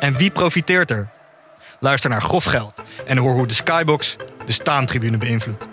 [0.00, 1.08] En wie profiteert er?
[1.80, 5.68] Luister naar Grof Geld en hoor hoe de Skybox de staantribune beïnvloedt.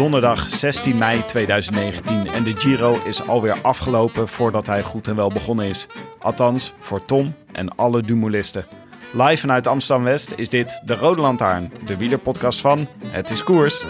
[0.00, 5.28] Donderdag 16 mei 2019 en de Giro is alweer afgelopen voordat hij goed en wel
[5.28, 5.86] begonnen is.
[6.18, 8.64] Althans, voor Tom en alle Dumoulisten.
[9.12, 13.84] Live vanuit Amsterdam-West is dit De Rode Lantaarn, de wielerpodcast van Het is Koers.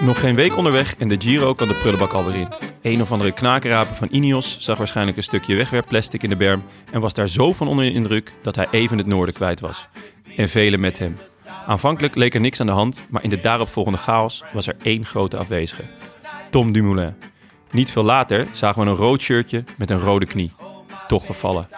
[0.00, 2.73] Nog geen week onderweg en de Giro kan de prullenbak alweer in.
[2.84, 7.00] Een of andere knakerapen van Ineos zag waarschijnlijk een stukje wegwerpplastic in de berm en
[7.00, 9.86] was daar zo van onder de indruk dat hij even het noorden kwijt was.
[10.36, 11.16] En velen met hem.
[11.66, 15.06] Aanvankelijk leek er niks aan de hand, maar in de daaropvolgende chaos was er één
[15.06, 15.82] grote afwezige.
[16.50, 17.14] Tom Dumoulin.
[17.70, 20.52] Niet veel later zagen we een rood shirtje met een rode knie.
[21.08, 21.68] Toch gevallen.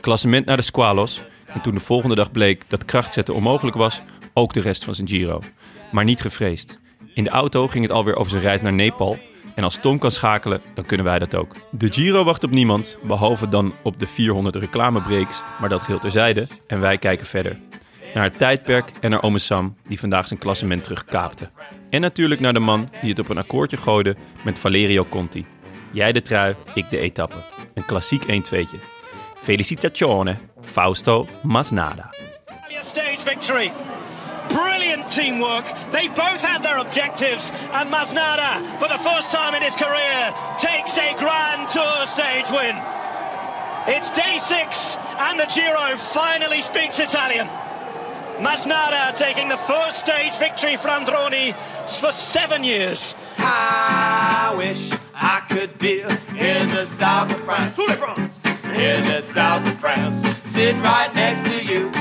[0.00, 1.20] Klassement naar de Squalos.
[1.46, 5.08] En toen de volgende dag bleek dat krachtzetten onmogelijk was, ook de rest van zijn
[5.08, 5.40] Giro.
[5.90, 6.78] Maar niet gevreesd.
[7.14, 9.18] In de auto ging het alweer over zijn reis naar Nepal.
[9.56, 11.54] En als Tom kan schakelen, dan kunnen wij dat ook.
[11.70, 15.42] De Giro wacht op niemand, behalve dan op de 400 reclamebreaks.
[15.60, 17.56] Maar dat geldt terzijde en wij kijken verder.
[18.14, 21.50] Naar het tijdperk en naar ome Sam, die vandaag zijn klassement terugkaapte.
[21.90, 25.46] En natuurlijk naar de man die het op een akkoordje gooide met Valerio Conti.
[25.90, 27.36] Jij de trui, ik de etappe.
[27.74, 28.78] Een klassiek 1-2'tje.
[29.40, 32.10] Felicitazione, Fausto Masnada.
[34.56, 35.66] Brilliant teamwork.
[35.92, 40.96] They both had their objectives, and Masnada, for the first time in his career, takes
[40.96, 42.74] a Grand Tour stage win.
[43.86, 47.46] It's day six, and the Giro finally speaks Italian.
[48.40, 51.54] Masnada taking the first stage victory for Androni
[52.00, 53.14] for seven years.
[53.38, 57.78] I wish I could be in the south of France.
[57.78, 61.92] In the south of France, sitting right next to you.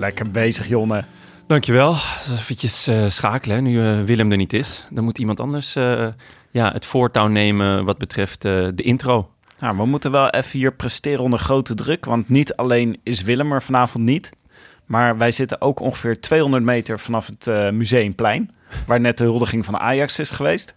[0.00, 1.04] Lekker bezig, Jonne.
[1.46, 1.96] Dankjewel.
[2.30, 4.86] Eventjes eh schakelen, hè, nu eh, Willem er niet is.
[4.90, 6.06] Dan moet iemand anders eh,
[6.50, 9.30] ja, het voortouw nemen wat betreft eh, de intro.
[9.58, 13.52] Nou, we moeten wel even hier presteren onder grote druk, want niet alleen is Willem
[13.52, 14.32] er vanavond niet,
[14.84, 18.50] maar wij zitten ook ongeveer 200 meter vanaf het eh, Museumplein,
[18.86, 20.74] waar net de huldiging van Ajax is geweest.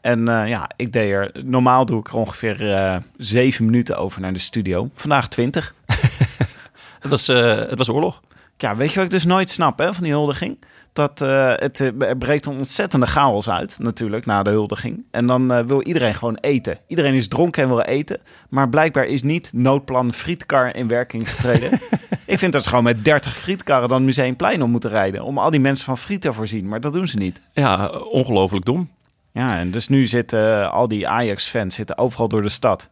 [0.00, 4.20] En eh, ja, ik deed er, normaal doe ik er ongeveer eh, zeven minuten over
[4.20, 4.90] naar de studio.
[4.94, 5.74] Vandaag 20.
[7.04, 8.22] Het was, eh, het was oorlog.
[8.56, 10.58] Ja, weet je wat ik dus nooit snap hè, van die huldiging?
[10.92, 15.04] Dat eh, het eh, er breekt een ontzettende chaos uit, natuurlijk, na de huldiging.
[15.10, 16.78] En dan eh, wil iedereen gewoon eten.
[16.86, 18.20] Iedereen is dronken en wil eten.
[18.48, 21.70] Maar blijkbaar is niet noodplan frietkar in werking getreden.
[22.26, 25.22] ik vind dat ze gewoon met 30 frietkarren dan Museumplein om moeten rijden.
[25.22, 26.68] Om al die mensen van friet te voorzien.
[26.68, 27.40] Maar dat doen ze niet.
[27.52, 28.90] Ja, ongelooflijk dom.
[29.34, 32.90] Ja, en dus nu zitten eh, al die Ajax-fans zitten overal door de stad.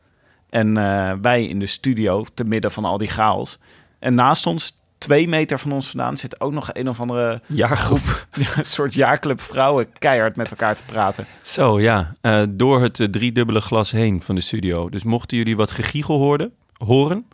[0.50, 3.58] En eh, wij in de studio, te midden van al die chaos.
[3.98, 8.26] En naast ons, twee meter van ons vandaan, zit ook nog een of andere Jaargroep.
[8.32, 11.26] ja, een soort jaarclub vrouwen keihard met elkaar te praten.
[11.43, 14.88] Zo ja, eh, door het eh, driedubbele glas heen van de studio.
[14.88, 17.26] Dus mochten jullie wat gegiegel hoorden, horen,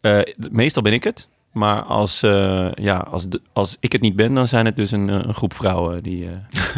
[0.00, 0.20] eh,
[0.50, 1.28] meestal ben ik het.
[1.52, 4.90] Maar als, eh, ja, als, de- als ik het niet ben, dan zijn het dus
[4.90, 6.30] een, een groep vrouwen die...
[6.30, 6.36] eh,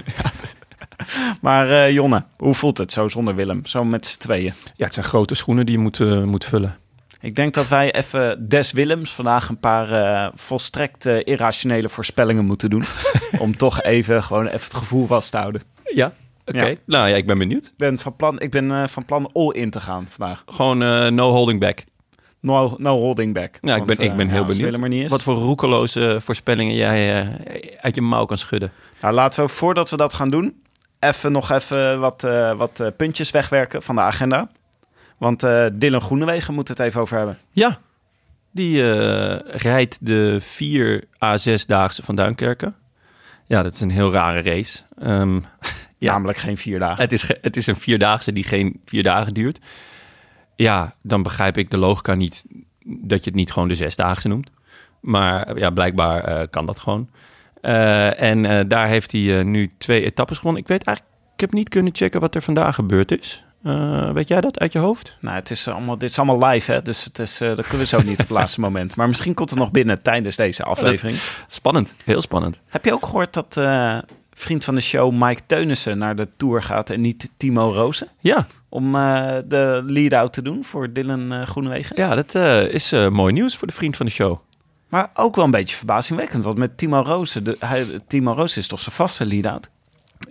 [1.41, 3.67] Maar eh, Jonne, hoe voelt het zo zonder Willem?
[3.67, 4.53] Zo met z'n tweeën.
[4.77, 6.77] ja, het zijn grote schoenen die je moet, moet vullen.
[7.23, 12.45] Ik denk dat wij even des Willems vandaag een paar eh, volstrekt eh, irrationele voorspellingen
[12.45, 12.85] moeten doen.
[13.39, 15.63] om toch even gewoon even het gevoel vast te houden.
[15.95, 16.13] Ja,
[16.45, 16.67] oké.
[16.67, 16.75] Ja.
[16.85, 17.67] Nou ja, ik ben benieuwd.
[17.67, 20.43] Ik ben van plan, ik ben, eh, van plan all in te gaan vandaag.
[20.47, 20.79] Gewoon
[21.15, 21.85] no holding back.
[22.41, 23.59] no, no holding back.
[23.61, 27.29] Ja, ik ben, ik ben heel benieuwd wat voor roekeloze voorspellingen jij
[27.81, 28.73] uit je mouw kan schudden.
[29.01, 30.63] Nou, laten we voordat we dat gaan doen,
[31.01, 32.23] even nog even wat,
[32.57, 34.51] wat puntjes wegwerken van de agenda.
[35.21, 37.39] Want eh Dylan Groenewegen moeten we het even over hebben.
[37.51, 37.79] Ja,
[38.51, 42.75] die eh, rijdt de 4 A6-daagse van Duinkerken.
[43.47, 44.83] Ja, dat is een heel rare race.
[44.99, 45.41] Ehm,
[45.99, 46.13] Ja.
[46.13, 47.03] Namelijk geen vier dagen.
[47.03, 49.59] het, is het is een vierdaagse die geen vier dagen duurt.
[50.57, 52.45] Ja, dan begrijp ik de logica niet
[52.85, 54.51] dat je het niet gewoon de zesdaagse noemt.
[55.01, 57.11] Maar ja, blijkbaar eh, kan dat gewoon.
[57.61, 60.63] En daar heeft hij nu twee etappes gewonnen.
[60.63, 63.45] Ik weet eigenlijk, ik heb niet kunnen checken wat er vandaag gebeurd is.
[63.63, 65.17] Eh, weet jij dat uit je hoofd?
[65.21, 66.83] Nou, het is allemaal, dit is allemaal live, hè?
[66.83, 68.97] dus het is, eh, dat kunnen we zo niet op het laatste moment.
[68.97, 71.19] Maar misschien komt het nog binnen tijdens deze aflevering.
[71.49, 72.61] Spannend, heel spannend.
[72.67, 73.99] Heb je ook gehoord dat eh,
[74.33, 78.09] vriend van de show Mike Teunissen naar de Tour gaat en niet Timo Rozen?
[78.21, 81.97] Ja, Om eh, de lead-out te doen voor Dylan eh, Groenewegen.
[81.97, 84.39] ja dat eh, is eh, mooi nieuws voor de vriend van de show.
[84.89, 88.69] Maar ook wel een beetje verbazingwekkend, want met Timo Rozen, de, hij, Timo Rozen is
[88.69, 89.71] toch zijn vaste lead-out?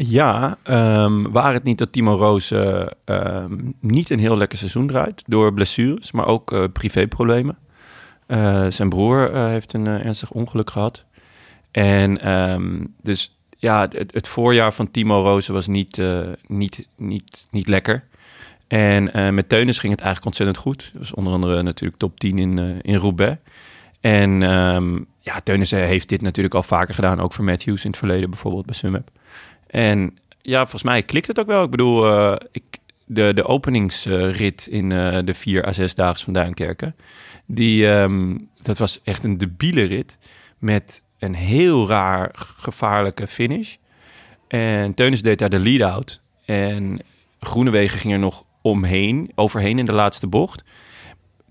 [0.06, 4.88] Ja, ehm waar het niet dat Timo Roos eh, ehm, niet een heel lekker seizoen
[4.88, 7.58] draait door blessures, maar ook eh, privéproblemen.
[8.26, 11.06] Eh, zijn broer heeft een ernstig ongeluk gehad.
[11.72, 16.02] En ehm, dus ja, het, het voorjaar van Timo Roos was niet,
[16.48, 18.04] niet, niet, niet lekker.
[18.68, 20.92] En met Teunis ging het eigenlijk ontzettend goed.
[20.98, 23.38] Was onder andere natuurlijk top 10 in, in Roubaix.
[24.00, 24.40] En
[25.20, 28.66] ja, Teunissen heeft dit natuurlijk al vaker gedaan, ook voor Matthews in het verleden bijvoorbeeld
[28.66, 29.10] bij Sunweb.
[29.70, 31.64] En ja, volgens mij klikt het ook wel.
[31.64, 32.64] Ik bedoel, eh, ik,
[33.06, 36.96] de, de openingsrit in eh, de 4 à 6 dagen van Duinkerken,
[37.46, 40.18] die, ehm, dat was echt een debiele rit
[40.58, 43.76] met een heel raar gevaarlijke finish.
[44.48, 46.22] En Teunis deed daar de lead-out.
[46.46, 47.00] En
[47.40, 50.64] Groenewegen ging er nog omheen, overheen in de laatste bocht.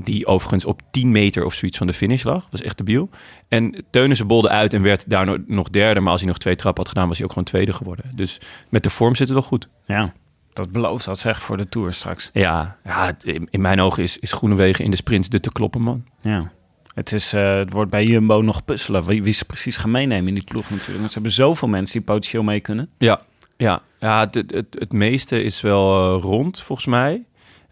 [0.01, 2.43] Die overigens op 10 meter of zoiets van de finish lag.
[2.43, 3.11] Dat was echt debiel.
[3.49, 6.01] En Teunissen bolde uit en werd daar no- nog derde.
[6.01, 8.05] Maar als hij nog twee trappen had gedaan, was hij ook gewoon tweede geworden.
[8.15, 9.69] Dus met de vorm zit het wel goed.
[9.87, 10.13] Ja,
[10.53, 12.31] dat belooft dat zeg voor de Tour straks.
[12.33, 16.05] Ja, ja in, mijn ogen is, is Groenewegen in de sprints de te kloppen man.
[16.21, 16.53] Ja.
[16.95, 20.29] Het, is, eh, het wordt bij Jumbo nog puzzelen wie, wie ze precies gaan meenemen
[20.29, 20.99] in die ploeg natuurlijk.
[20.99, 22.89] Want ze hebben zoveel mensen die potentieel mee kunnen.
[22.99, 23.21] Ja,
[23.57, 27.25] ja, ja het, het, het, het meeste is wel eh, rond volgens mij.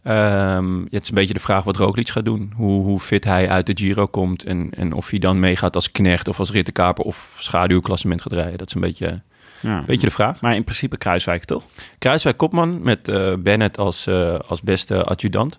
[0.06, 2.52] Ehm, het is een beetje de vraag wat Roglic gaat doen.
[2.56, 4.44] Hoe, hoe fit hij uit de Giro komt.
[4.44, 8.58] En, en of hij dan meegaat als knecht of als rittenkaper of schaduwklassement gaat rijden.
[8.58, 9.20] Dat is een beetje,
[9.60, 9.78] Ja.
[9.78, 10.40] een beetje de vraag.
[10.40, 11.62] Maar in principe Kruiswijk toch?
[11.98, 15.58] Kruiswijk kopman met eh, Bennett als, eh, als beste adjudant.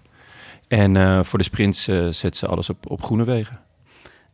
[0.67, 3.59] En eh, voor de sprints zet ze alles op, op groene wegen.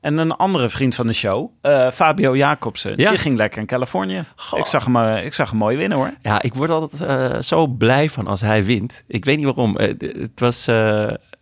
[0.03, 3.09] En een andere vriend van de show, eh, Fabio Jacobsen, Ja.
[3.09, 4.23] die ging lekker in Californië.
[4.35, 4.59] Goh.
[4.59, 6.13] Ik zag, hem, eh, ik zag hem mooi winnen hoor.
[6.21, 9.03] Ja, ik word altijd eh, zo blij van als hij wint.
[9.07, 9.77] Ik weet niet waarom.
[9.77, 10.65] Het was,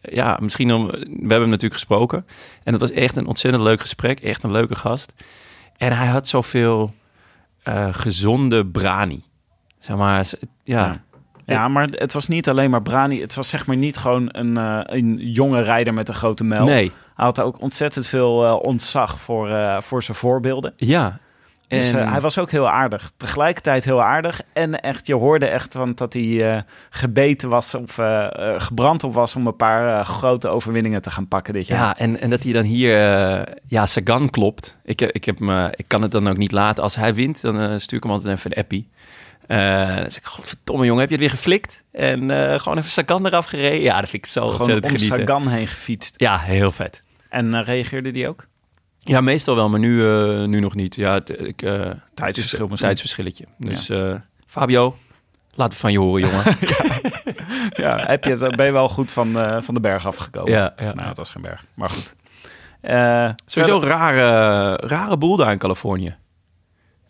[0.01, 0.85] ja, misschien om...
[0.87, 2.25] We hebben hem natuurlijk gesproken.
[2.63, 4.19] En het was echt een ontzettend leuk gesprek.
[4.19, 5.13] Echt een leuke gast.
[5.77, 6.93] En hij had zoveel
[7.91, 9.23] gezonde brani.
[9.79, 10.29] Zeg maar.
[10.63, 11.01] Ja.
[11.51, 13.21] Ja, maar het was niet alleen maar Brani.
[13.21, 16.65] Het was zeg maar niet gewoon een, eh, een jonge rijder met een grote mel.
[16.65, 20.73] Nee, Hij had ook ontzettend veel eh, ontzag voor, eh, voor zijn voorbeelden.
[20.77, 21.19] ja.
[21.67, 23.11] Dus En- eh, hij was ook heel aardig.
[23.17, 24.41] Tegelijkertijd heel aardig.
[24.53, 27.99] En echt, je hoorde echt want dat hij gebeten was of
[28.57, 31.79] gebrand op was om een paar grote overwinningen te gaan pakken dit jaar.
[31.79, 32.97] Ja, en, en dat hij dan hier,
[33.67, 34.77] ja, Sagan klopt.
[34.83, 36.83] Ik, ik, heb me, ik kan het dan ook niet laten.
[36.83, 38.89] Als hij wint, dan stuur ik hem altijd even een appie.
[39.51, 41.83] Eh, dan zeg ik, godverdomme jongen, heb je het weer geflikt?
[41.91, 43.81] En eh, gewoon even Sagan eraf gereden.
[43.81, 45.27] Ja, dat vind ik zo Gewoon ontzettend om genieten.
[45.27, 46.13] Sagan heen gefietst.
[46.17, 47.03] Ja, heel vet.
[47.29, 48.47] En eh, reageerde die ook?
[48.99, 50.95] Ja, meestal wel, maar nu, eh, nu nog niet.
[50.95, 52.79] Ja, het, ik, eh, Tijdsverschil dus-.
[52.79, 53.45] Tijdsverschilletje.
[53.57, 54.13] Dus eh,
[54.47, 54.95] Fabio,
[55.53, 56.43] laat het van je horen, jongen.
[57.69, 60.51] Ja, heb je het, ben je wel goed van, eh, van de berg afgekomen?
[60.51, 60.93] Ja, ja.
[60.93, 62.15] Nou, het was geen berg, maar goed.
[62.81, 66.15] Eh, Sowieso verder- rare, rare boel daar in Californië.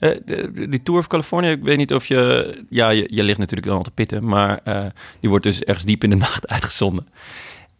[0.01, 2.58] Eh, de- die Tour of California, ik weet niet of je...
[2.70, 4.86] Ja, je, je ligt natuurlijk dan al te pitten, maar eh,
[5.20, 7.08] die wordt dus ergens diep in de nacht uitgezonden.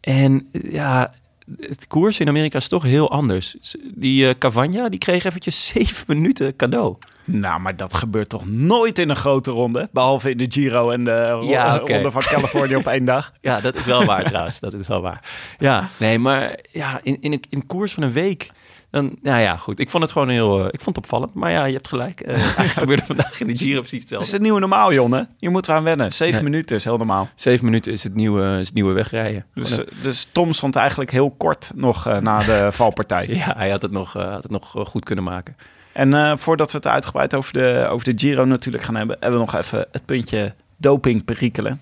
[0.02, 1.14] En ja,
[1.60, 3.56] het koers in Amerika is toch heel anders.
[3.96, 6.96] Die eh Cavagna, die kreeg eventjes zeven minuten cadeau.
[7.26, 9.90] Nou, maar dat gebeurt toch nooit in een grote ronde?
[9.92, 11.94] Behalve in de Giro en de ro- Ja, oké.
[11.94, 13.34] ronde van Californië op één dag.
[13.42, 14.60] Ja, dat is wel waar trouwens.
[14.60, 15.22] Dat is wel waar.
[15.60, 18.50] Ja, nee, maar ja, in, in, een, in een koers van een week...
[18.92, 19.80] Dan, nou ja, goed.
[19.80, 20.60] Ik vond het gewoon heel...
[20.60, 21.34] eh, ik vond het opvallend.
[21.34, 22.22] Maar ja, je hebt gelijk.
[22.26, 24.32] Eigenlijk gebeurde vandaag in de Giro precies Dat is hetzelfde.
[24.32, 25.28] het nieuwe normaal, Jonne.
[25.38, 26.14] Je moet eraan wennen.
[26.14, 26.50] Zeven Nee.
[26.52, 27.30] minuten is heel normaal.
[27.36, 29.46] Zeven minuten is het nieuwe, is het nieuwe wegrijden.
[29.54, 33.28] Dus, eh, dus Tom stond eigenlijk heel kort nog na de valpartij.
[33.28, 35.56] ja, hij had het nog, had het nog goed kunnen maken.
[35.92, 39.18] En voordat we het uitgebreid over de, over de Giro natuurlijk gaan hebben...
[39.20, 41.82] hebben we nog even het puntje doping perikelen.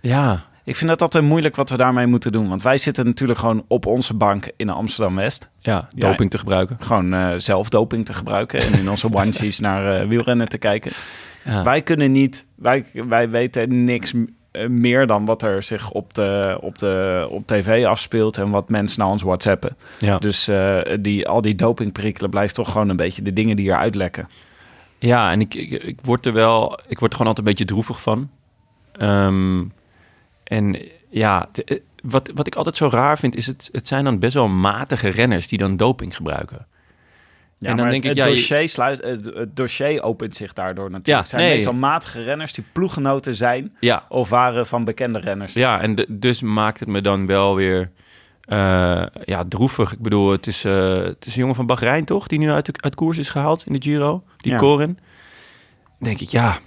[0.00, 2.48] Ja, Ik vind het altijd moeilijk wat we daarmee moeten doen.
[2.48, 5.48] Want wij zitten natuurlijk gewoon op onze bank in Amsterdam-West.
[5.58, 6.76] Ja, doping te gebruiken.
[6.80, 10.92] Gewoon eh, zelf doping te gebruiken en in onze onesies naar eh, wielrennen te kijken.
[11.44, 11.62] Ja.
[11.62, 14.14] Wij kunnen niet, wij, wij weten niks
[14.50, 18.68] eh, meer dan wat er zich op, de, op, de, op tv afspeelt en wat
[18.68, 19.76] mensen naar ons whatsappen.
[19.98, 20.18] Ja.
[20.18, 20.50] Dus
[21.00, 24.28] die, al die dopingperikelen blijft toch gewoon een beetje de dingen die er uitlekken.
[24.98, 27.64] Ja, en ik, ik, ik word er wel, ik word er gewoon altijd een beetje
[27.64, 28.30] droevig van.
[28.92, 29.62] Ehm,
[30.44, 30.78] en
[31.10, 34.18] ja, de- eh, wat, wat ik altijd zo raar vind, is het, het zijn dan
[34.18, 36.66] best wel matige renners die dan doping gebruiken.
[37.58, 40.84] Ja, en dan denk ik, het, ja, dossier sluit, het, het dossier opent zich daardoor
[40.90, 41.06] natuurlijk.
[41.08, 41.52] Ja, het zijn nee.
[41.52, 45.52] meestal matige renners die ploeggenoten zijn Ja, of waren van bekende renners.
[45.52, 47.90] ja en de- dus maakt het me dan wel weer
[48.42, 49.92] eh, ja, droevig.
[49.92, 52.26] Ik bedoel, het is, eh, het is een jongen van Bahrein, toch?
[52.26, 54.22] Die nu uit, de- uit koers is gehaald in de Giro.
[54.36, 54.58] Die Ja.
[54.58, 54.98] Koren.
[55.98, 56.58] Dan denk ik, ja,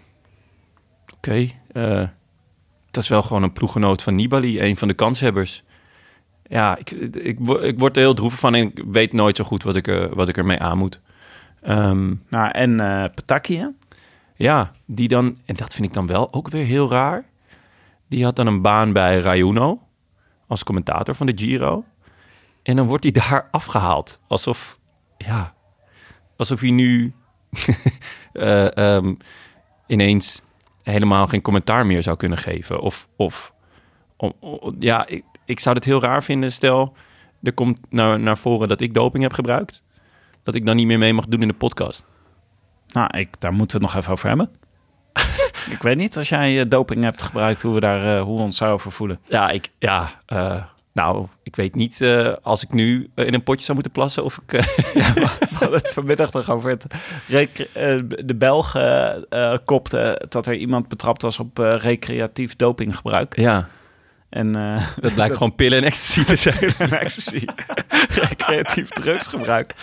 [1.16, 1.48] oké.
[1.72, 2.02] eh,
[2.96, 5.64] dat is wel gewoon een ploeggenoot van Nibali, een van de kanshebbers.
[6.44, 9.64] Ja, ik, ik, ik word er heel droevig van en ik weet nooit zo goed
[9.64, 11.00] wat ik, er, wat ik ermee aan moet.
[11.62, 13.68] Ehm, Nou, en eh Pataki, hè?
[14.36, 17.26] ja, die dan, en dat vind ik dan wel ook weer heel raar.
[18.08, 19.82] Die had dan een baan bij Rayuno
[20.48, 21.84] als commentator van de Giro.
[22.64, 24.20] En dan wordt hij daar afgehaald.
[24.28, 24.80] Alsof,
[25.18, 25.54] ja,
[26.38, 27.14] alsof hij nu
[28.34, 29.14] eh, ehm,
[29.88, 30.44] ineens
[30.92, 32.80] helemaal geen commentaar meer zou kunnen geven.
[32.80, 33.54] Of, of
[34.80, 36.52] ja, ik, ik zou het heel raar vinden.
[36.52, 36.94] Stel,
[37.44, 39.84] er komt naar, naar voren dat ik doping heb gebruikt.
[40.44, 42.06] Dat ik dan niet meer mee mag doen in de podcast.
[42.88, 44.50] Nou, ik, daar moeten we het nog even over hebben.
[45.76, 48.44] ik weet niet, als jij eh, doping hebt gebruikt, hoe we, daar, eh, hoe we
[48.44, 49.20] ons zouden voelen.
[49.28, 50.64] Ja, ik, ja eh,
[50.96, 54.24] nou, ik weet niet eh, als ik nu eh, in een potje zou moeten plassen
[54.24, 54.54] of ik...
[54.54, 54.66] eh,
[55.14, 56.86] We hadden het vanmiddag nog over het...
[58.26, 63.36] de Belg eh, eh, kopte dat er iemand betrapt was op recreatief dopinggebruik.
[63.40, 63.68] ja,
[64.30, 64.52] En
[65.02, 66.74] dat blijkt gewoon pillen en ecstasy te zijn.
[66.78, 67.46] en ecstasy.
[68.30, 69.74] recreatief drugsgebruik,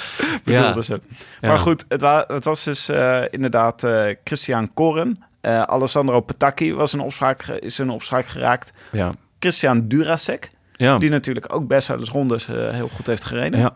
[0.45, 0.59] Ja.
[0.61, 1.01] bedoelden ze.
[1.41, 1.49] Ja.
[1.49, 2.89] Maar goed, het, wa- het was dus
[3.31, 3.87] inderdaad
[4.25, 5.23] Christian Koren.
[5.67, 8.73] Alessandro Petacchi was een opspraak, is een opspraak geraakt.
[8.93, 10.51] Ja, Christian Durasek,
[10.83, 10.99] ja.
[10.99, 13.61] die natuurlijk ook best wel eens rondes eh, heel goed heeft gereden.
[13.61, 13.75] ja.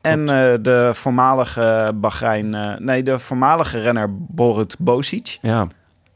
[0.00, 5.66] En eh, de voormalige Bahrein, eh, nee, de voormalige renner Borut Bosic, ja,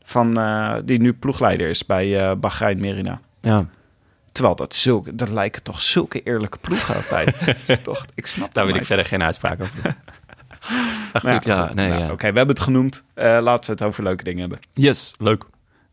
[0.03, 0.39] van,
[0.85, 3.21] die nu ploegleider is bij Bahrein Merina.
[3.41, 3.67] ja.
[4.33, 7.55] Terwijl dat, zulke, dat lijken toch zulke eerlijke ploegen altijd.
[7.83, 9.97] Toch, ik snap Daar wil ik verder geen uitspraak over
[11.23, 11.75] Nou goed, ja, goed.
[11.75, 12.11] nee, Nou, ja.
[12.11, 13.05] Oké, we hebben het genoemd.
[13.15, 14.59] Laten we het over leuke dingen hebben.
[14.73, 15.45] Yes, leuk.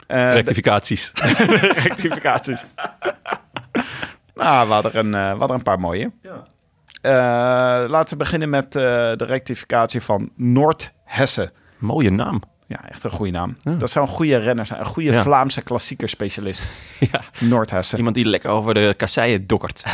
[0.08, 1.12] Rectificaties.
[1.88, 2.66] rectificaties.
[4.44, 6.12] Nou, we hadden, er een, eh, we hadden er een paar mooie.
[7.02, 7.12] Eh,
[7.88, 8.82] laten we beginnen met eh,
[9.16, 11.52] de rectificatie van Noord-Hessen.
[11.78, 12.42] Mooie naam.
[12.68, 13.58] Ja, echt een goede naam.
[13.60, 13.72] Ja.
[13.72, 14.80] Dat zou een goede renner zijn.
[14.80, 15.22] Een goede Ja.
[15.22, 16.64] Vlaamse klassieker specialist.
[17.12, 17.22] Ja.
[17.40, 17.98] Noordhessen.
[17.98, 19.84] Iemand die lekker over de kasseien dokkert.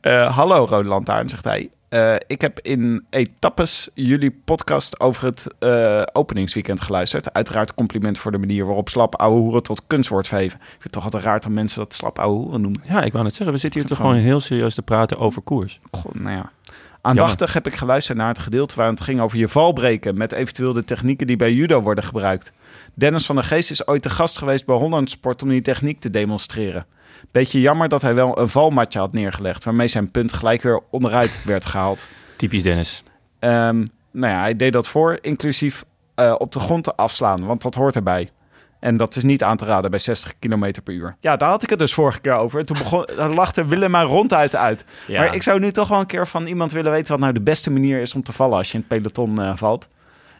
[0.00, 1.70] Eh, hallo Lantaarn, zegt hij.
[1.94, 7.32] Eh, ik heb in etappes jullie podcast over het eh, openingsweekend geluisterd.
[7.32, 10.58] Uiteraard compliment voor de manier waarop slap ouwe hoeren tot kunst wordt verheven.
[10.60, 12.82] Ik vind het toch altijd raar dat mensen dat slap ouwe hoeren noemen.
[12.88, 15.42] Ja, ik wou net zeggen, we zitten hier toch gewoon heel serieus te praten over
[15.42, 15.80] koers.
[15.90, 16.50] Goh, nou ja.
[17.00, 20.16] Aandachtig heb ik geluisterd naar het gedeelte waar het ging over je valbreken...
[20.16, 22.52] met eventueel de technieken die bij judo worden gebruikt.
[22.94, 26.00] Dennis van der Geest is ooit te gast geweest bij Holland Sport om die techniek
[26.00, 26.86] te demonstreren.
[27.30, 29.64] Beetje jammer dat hij wel een valmatje had neergelegd...
[29.64, 32.06] waarmee zijn punt gelijk weer onderuit werd gehaald.
[32.36, 33.02] Typisch Dennis.
[33.38, 37.62] Ehm, nou ja, hij deed dat voor, inclusief eh, op de grond te afslaan, want
[37.62, 38.30] dat hoort erbij.
[38.84, 41.16] En dat is niet aan te raden bij 60 km per uur.
[41.20, 42.64] Ja, daar had ik het dus vorige keer over.
[42.64, 44.84] Toen begon, daar lachte Willem maar ronduit uit.
[45.06, 45.20] Ja.
[45.20, 47.10] Maar ik zou nu toch wel een keer van iemand willen weten...
[47.10, 49.56] wat nou de beste manier is om te vallen als je in het peloton eh,
[49.56, 49.88] valt.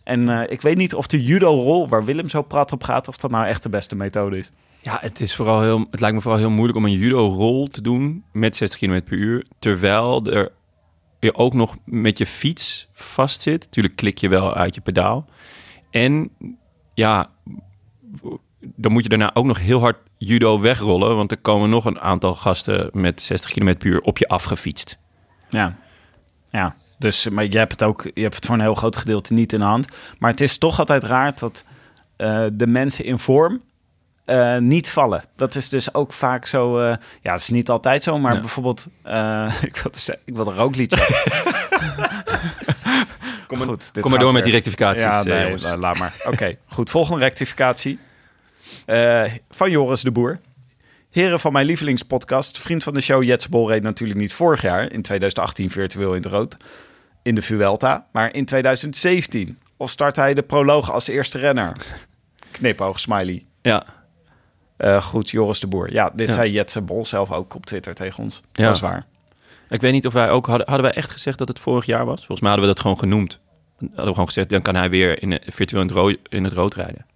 [0.02, 3.08] En eh, ik weet niet of de judo-rol waar Willem zo prat op gaat...
[3.08, 4.50] of dat nou echt de beste methode is.
[4.84, 7.80] Ja, het, is vooral heel, het lijkt me vooral heel moeilijk om een judo-rol te
[7.80, 9.46] doen met 60 km per uur.
[9.58, 10.52] Terwijl er
[11.20, 13.64] je ook nog met je fiets vastzit.
[13.64, 15.26] Natuurlijk klik je wel uit je pedaal.
[15.90, 16.30] En
[16.94, 17.30] ja,
[18.60, 21.16] dan moet je daarna ook nog heel hard judo wegrollen.
[21.16, 24.98] Want er komen nog een aantal gasten met 60 km per uur op je afgefietst.
[25.48, 25.76] Ja,
[26.50, 26.76] ja.
[26.98, 29.52] Dus, maar je hebt het ook, je hebt het voor een heel groot gedeelte niet
[29.52, 29.88] in de hand.
[30.18, 31.64] Maar het is toch altijd raar dat
[32.16, 33.60] eh, de mensen in vorm
[34.24, 35.24] eh, niet vallen.
[35.36, 36.80] Dat is dus ook vaak zo.
[36.80, 38.40] eh, ja, het is niet altijd zo, maar Ja.
[38.40, 40.98] bijvoorbeeld, eh, ik wilde ik wilde een rookliedje.
[43.46, 45.98] Kom maar, Goed, dit kom maar gaat door met die rectificaties, Ja, nee, la- laat
[45.98, 46.14] maar.
[46.26, 46.90] Oké, goed.
[46.90, 47.98] Volgende rectificatie.
[49.50, 50.40] Van Joris de Boer.
[51.10, 52.58] Heren van mijn lievelingspodcast.
[52.58, 56.22] Vriend van de show Jets Bol reed natuurlijk niet vorig jaar, in 2018 virtueel in
[56.22, 56.56] het rood,
[57.22, 59.58] in de Vuelta, maar in 2017.
[59.76, 61.76] Of start hij de proloog als eerste renner?
[62.50, 63.44] Knipoog, smiley.
[63.62, 63.84] Ja,
[64.76, 65.92] Eh, goed, Joris de Boer.
[65.92, 66.32] Ja, dit Ja.
[66.32, 68.40] zei Jetse Bol zelf ook op Twitter tegen ons.
[68.52, 68.64] Ja.
[68.64, 69.06] Dat is waar.
[69.68, 72.04] Ik weet niet of wij ook hadden, hadden wij echt gezegd dat het vorig jaar
[72.04, 72.16] was.
[72.16, 73.40] Volgens mij hadden we dat gewoon genoemd.
[73.78, 76.52] Hadden we gewoon gezegd, dan kan hij weer in, virtueel in het, rood, in het
[76.52, 77.06] rood rijden.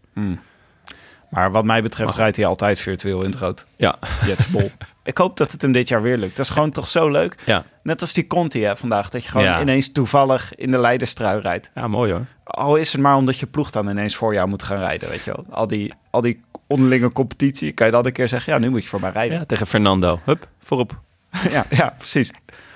[1.30, 3.66] Maar wat mij betreft rijdt hij altijd virtueel in het rood.
[3.76, 4.70] Ja, Jetse Bol.
[5.04, 6.36] Ik hoop dat het hem dit jaar weer lukt.
[6.36, 7.36] Dat is gewoon toch zo leuk.
[7.46, 7.64] ja.
[7.82, 9.08] Net als die Conti hè, vandaag.
[9.08, 9.60] Dat je gewoon Ja.
[9.60, 11.70] ineens toevallig in de leiderstrui rijdt.
[11.74, 12.24] ja mooi hoor.
[12.44, 15.24] Al is het maar omdat je ploeg dan ineens voor jou moet gaan rijden, weet
[15.24, 15.44] je wel.
[15.50, 18.82] Al die, al die onderlinge competitie, kan je dan een keer zeggen, ja, nu moet
[18.82, 19.38] je voor mij rijden.
[19.38, 20.20] Ja, tegen Fernando.
[20.24, 21.00] Hup, voorop.
[21.50, 22.32] Ja, ja, precies.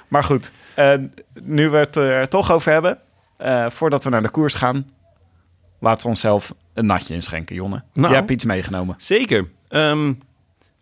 [0.09, 0.95] Maar goed, eh,
[1.41, 2.99] nu we het er toch over hebben,
[3.37, 4.89] eh, voordat we naar de koers gaan,
[5.81, 7.83] laten we onszelf een natje inschenken, Jonne.
[7.93, 8.09] Nou.
[8.09, 8.95] Jij hebt iets meegenomen.
[8.99, 9.49] Zeker.
[9.69, 10.13] Ehm,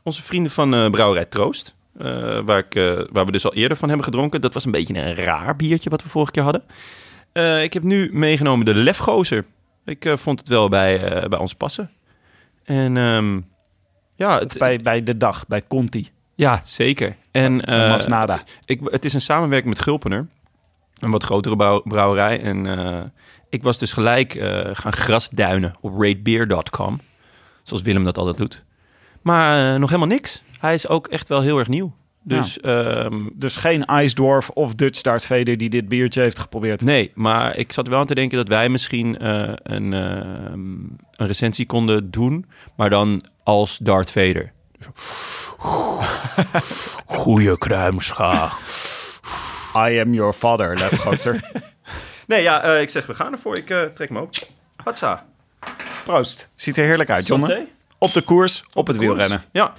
[0.02, 1.74] onze vrienden van eh, Brouwerij Troost,
[2.44, 2.74] waar, ik,
[3.12, 4.40] waar we dus al eerder van hebben gedronken.
[4.40, 6.62] Dat was een beetje een raar biertje wat we vorige keer hadden.
[7.62, 9.44] Ik heb nu meegenomen de Lefgozer.
[9.84, 11.90] Ik vond het wel bij, bij ons passen.
[12.70, 13.40] En ehm,
[14.14, 17.16] ja, het, Bij, bij de dag, bij Conti, ja, zeker.
[17.30, 18.42] En uh, Masnada.
[18.64, 20.26] ik, het is een samenwerking met Gulpener.
[20.98, 22.40] Een wat grotere brouw- brouwerij.
[22.42, 23.00] En eh,
[23.48, 27.00] ik was dus gelijk eh, gaan grasduinen op ratebeer.com.
[27.62, 28.64] Zoals Willem dat altijd doet.
[29.22, 30.42] Maar nog helemaal niks.
[30.60, 31.94] Hij is ook echt wel heel erg nieuw.
[32.22, 36.82] Dus ehm, Dus geen Ice Dwarf of Dutch Dart Vader die dit biertje heeft geprobeerd.
[36.82, 40.52] nee, maar ik zat wel aan te denken dat wij misschien eh, een, ehm,
[41.16, 42.46] een recensie konden doen.
[42.76, 44.52] Maar dan als Darth Vader.
[44.78, 44.86] Dus
[47.06, 48.58] Goeie kruimschaag.
[49.76, 51.40] I am your father, Lefgozer.
[52.26, 53.56] Nee, ja, eh, ik zeg we gaan ervoor.
[53.56, 54.30] Ik eh, trek hem op.
[54.84, 55.26] Hatsa.
[56.04, 56.48] Proost.
[56.54, 57.66] Ziet er heerlijk uit, Jonne.
[57.98, 59.42] Op de koers, op, het wielrennen.
[59.52, 59.72] Ja.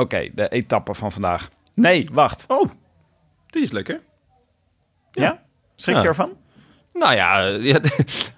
[0.00, 1.50] Oké, de etappe van vandaag.
[1.74, 2.44] Nee, wacht.
[2.48, 2.70] Oh,
[3.46, 4.00] die is lekker.
[5.12, 5.42] Ja?
[5.76, 6.02] Schrik Ja.
[6.02, 6.32] je ervan?
[6.92, 7.38] Nou ja,
[7.72, 7.80] ja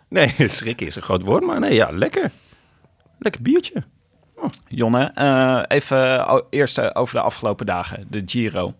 [0.08, 2.30] nee, schrikken is een groot woord, maar nee, ja, lekker.
[3.18, 3.82] Lekker biertje.
[4.68, 8.06] Jonne, eh, even o- eerst eh, over de afgelopen dagen.
[8.10, 8.74] De Giro.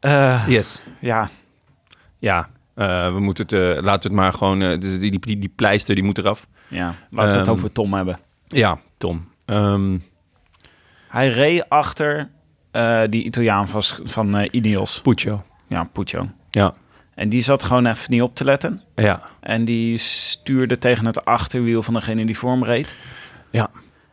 [0.00, 0.82] Eh, Yes.
[1.00, 1.30] ja,
[2.18, 5.94] Ja, we moeten het, laten we het maar gewoon, dus die, die, die, die pleister
[5.94, 6.46] die moet eraf.
[6.68, 8.18] ja, laten we het Ehm, over Tom hebben.
[8.48, 9.28] Ja, Tom.
[9.44, 9.98] Ehm,
[11.10, 12.28] Hij reed achter
[12.70, 15.00] eh, die Italiaan van, van eh, Ineos.
[15.00, 15.42] Puccio.
[15.68, 16.28] Ja, Puccio.
[16.50, 16.74] Ja,
[17.14, 18.82] En die zat gewoon even niet op te letten.
[18.94, 22.96] ja, En die stuurde tegen het achterwiel van degene die voor hem reed.
[23.50, 23.70] ja.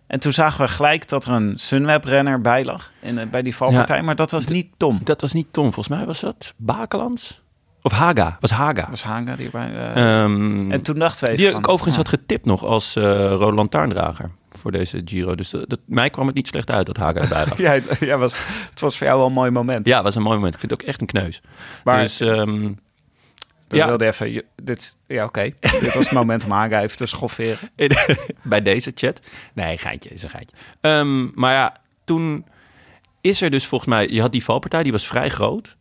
[0.08, 3.56] En toen zagen we gelijk dat er een Sunweb-renner bij lag in, eh, bij die
[3.56, 4.02] valpartij.
[4.02, 5.00] maar dat was niet Tom.
[5.04, 7.42] Dat was niet Tom, volgens mij was dat Bakelands.
[7.82, 8.88] Of Haga, was Haga.
[8.90, 9.68] Was Haga die erbij...
[9.76, 12.96] eh, Ehm, en toen dachten we even die ik overigens ah, had getipt nog als
[12.96, 15.36] eh rode lantaarndrager voor deze Giro.
[15.36, 17.58] Dus dat, dat- mij kwam het niet slecht uit dat Haga erbij lag.
[17.68, 18.36] Ja, het, ja, was,
[18.70, 19.86] het was voor jou wel een mooi moment.
[19.88, 20.54] Ja, was een mooi moment.
[20.54, 21.42] Ik vind het ook echt een kneus.
[21.84, 24.32] Maar- dus Ik ja, wilde even...
[24.32, 25.42] je- Dit, ja, oké.
[25.82, 27.58] dit was het moment om Haga even te schofferen.
[28.44, 29.22] bij deze chat.
[29.54, 30.56] Nee, geintje, is een geintje.
[30.82, 32.46] Ehm, maar ja, toen
[33.22, 34.08] is er dus volgens mij...
[34.08, 35.76] Je had die valpartij, die was vrij groot.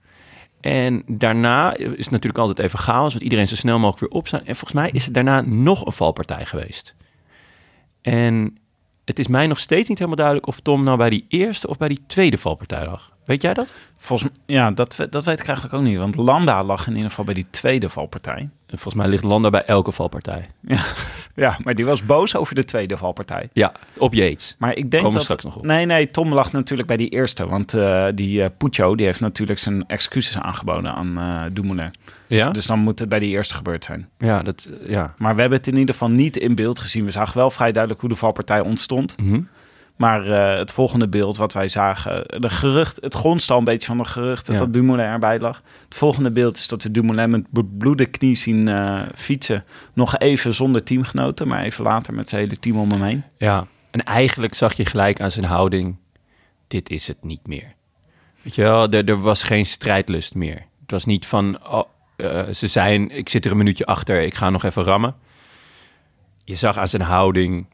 [0.60, 3.12] En daarna is het natuurlijk altijd even chaos...
[3.12, 4.40] want iedereen zo snel mogelijk weer opstaan.
[4.40, 6.94] En volgens mij is er daarna nog een valpartij geweest.
[8.02, 8.56] En
[9.06, 10.46] het is mij nog steeds niet helemaal duidelijk...
[10.46, 13.15] of Tom nou bij die eerste of bij die tweede valpartij lag.
[13.26, 13.68] Weet jij dat?
[13.96, 15.98] Volgens ja, dat, dat weet ik eigenlijk ook niet.
[15.98, 18.48] Want Landa lag in ieder geval bij die tweede valpartij.
[18.68, 20.48] Volgens mij ligt Landa bij elke valpartij.
[21.34, 23.48] Ja, maar die was boos over de tweede valpartij.
[23.52, 24.54] Ja, op Yates.
[24.58, 25.22] Maar ik denk Komen dat...
[25.22, 25.64] straks nog op.
[25.64, 27.46] Nee, nee, Tom lag natuurlijk bij die eerste.
[27.46, 31.94] Want eh, die eh Puccio, die heeft natuurlijk zijn excuses aangeboden aan Dumoulin.
[32.26, 32.50] Ja?
[32.50, 34.08] Dus dan moet het bij die eerste gebeurd zijn.
[34.18, 35.14] ja, dat, ja.
[35.18, 37.04] Maar we hebben het in ieder geval niet in beeld gezien.
[37.04, 39.16] We zagen wel vrij duidelijk hoe de valpartij ontstond.
[39.16, 39.40] Mhm.
[39.96, 43.86] Maar eh, het volgende beeld wat wij zagen, de gerucht, het grondst al een beetje
[43.86, 44.60] van de gerucht dat Ja.
[44.60, 45.62] dat Dumoulin erbij lag.
[45.84, 49.64] Het volgende beeld is dat we Dumoulin met bebloede knie zien eh, fietsen.
[49.92, 53.22] Nog even zonder teamgenoten, maar even later met zijn hele team om hem heen.
[53.38, 55.96] Ja, en eigenlijk zag je gelijk aan zijn houding,
[56.68, 57.74] dit is het niet meer.
[58.42, 60.64] Weet je wel, er, er was geen strijdlust meer.
[60.80, 61.82] Het was niet van, oh,
[62.16, 65.14] eh, ze zijn, ik zit er een minuutje achter, ik ga nog even rammen.
[66.44, 67.66] Je zag aan zijn houding,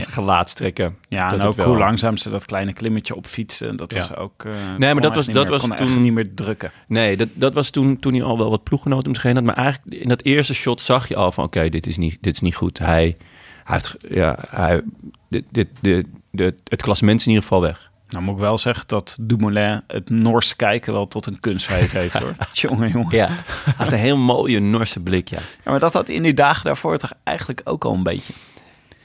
[0.00, 0.96] zijn gelaatstrekken.
[1.08, 3.76] Ja, dat en ook wel- hoe langzaam ze dat kleine klimmetje opfietsen.
[3.76, 3.98] Dat Ja.
[3.98, 4.44] was ook...
[4.44, 6.70] eh, maar kon dat was- dat meer- was kon toen- niet meer drukken.
[6.88, 9.44] Nee, dat, dat was toen, toen hij al wel wat ploeggenoten om zich heen had.
[9.44, 11.44] Maar eigenlijk in dat eerste shot zag je al van...
[11.44, 12.78] oké, dit, is niet, dit is niet goed.
[12.78, 13.16] Hij,
[13.64, 13.96] hij heeft...
[14.08, 14.82] Ja, hij,
[15.28, 17.92] dit, dit, dit, dit- het klassement is in ieder geval weg.
[18.08, 22.18] Nou moet ik wel zeggen dat Dumoulin het Noorse kijken wel tot een kunstfeest heeft
[22.18, 22.34] hoor.
[22.52, 23.16] jongen, jongen.
[23.16, 25.38] Ja, hij had een heel mooie Norse blik, ja.
[25.64, 28.32] Ja, maar dat had in die dagen daarvoor toch eigenlijk ook al een beetje.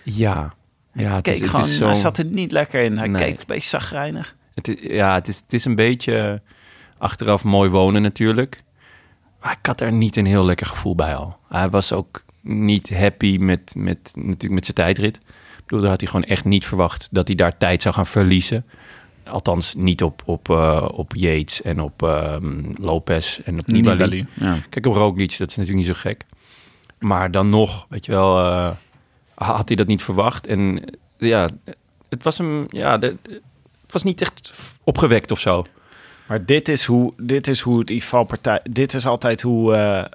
[0.03, 0.53] Ja,
[0.99, 1.85] ja het, Keek is, het gewoon, is zo...
[1.85, 2.97] Hij zat er niet lekker in.
[2.97, 3.21] Hij Nee.
[3.21, 4.35] keek een beetje zagrijnig.
[4.55, 6.41] Het is, ja, het is, het is een beetje
[6.97, 8.63] achteraf mooi wonen natuurlijk.
[9.41, 11.37] Maar ik had er niet een heel lekker gevoel bij al.
[11.49, 15.19] Hij was ook niet happy met, met, natuurlijk met zijn tijdrit.
[15.65, 18.65] bedoel, daar had hij gewoon echt niet verwacht dat hij daar tijd zou gaan verliezen.
[19.25, 23.97] Althans, niet op, op, eh, op Yates en op ehm, Lopez en op Nibali.
[23.97, 24.57] Nibali, Ja.
[24.69, 26.25] Kijk, op Roglic, dat is natuurlijk niet zo gek.
[26.99, 28.71] Maar dan nog, weet je wel, eh,
[29.45, 30.47] had hij dat niet verwacht.
[30.47, 30.83] En
[31.17, 31.49] ja,
[32.09, 33.15] het was hem, ja, de,
[33.81, 35.65] het was niet echt opgewekt of zo.
[36.27, 38.59] Maar dit is hoe, dit is hoe die valpartij.
[38.69, 40.05] Dit is altijd hoe eh,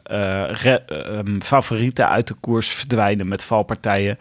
[0.64, 4.18] eh, ehm, favorieten uit de koers verdwijnen met valpartijen.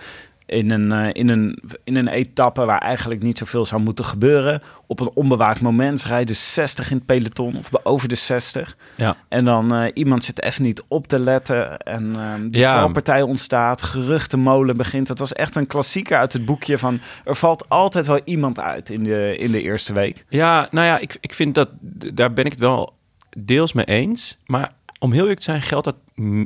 [0.53, 4.61] In een, eh, in, een, in een etappe waar eigenlijk niet zoveel zou moeten gebeuren.
[4.87, 8.77] Op een onbewaakt moment rijden 60 in het peloton of over de 60.
[8.95, 9.15] Ja.
[9.29, 11.77] En dan eh, iemand zit even niet op te letten.
[11.77, 12.79] En ehm die Ja.
[12.81, 13.81] valpartij ontstaat.
[13.81, 15.07] Geruchtenmolen begint.
[15.07, 16.99] Het was echt een klassieker uit het boekje van...
[17.25, 20.25] er valt altijd wel iemand uit in de, in de eerste week.
[20.29, 21.69] Ja, nou ja, ik, ik vind dat,
[22.13, 22.93] daar ben ik het wel
[23.37, 24.37] deels mee eens.
[24.45, 24.71] Maar
[25.03, 25.97] om heel eerlijk te zijn geldt dat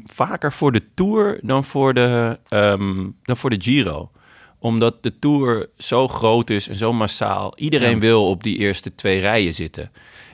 [0.06, 4.12] vaker voor de Tour dan voor de, ehm, dan voor de Giro.
[4.60, 7.58] Omdat de Tour zo groot is en zo massaal.
[7.58, 8.00] Iedereen Ja.
[8.00, 9.92] wil op die eerste twee rijen zitten.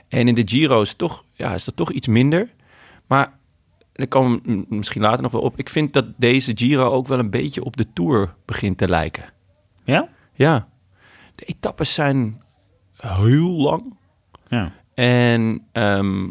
[0.08, 2.50] En in de Giro is, toch, ja, is dat toch iets minder.
[3.08, 3.38] Maar
[3.94, 5.58] daar komen we misschien later nog wel op.
[5.60, 9.24] Ik vind dat deze Giro ook wel een beetje op de Tour begint te lijken.
[9.84, 10.10] Ja?
[10.34, 10.68] Ja,
[11.36, 12.42] de etappes zijn
[12.98, 13.98] heel lang.
[14.48, 14.72] Ja.
[14.94, 16.28] En ehm,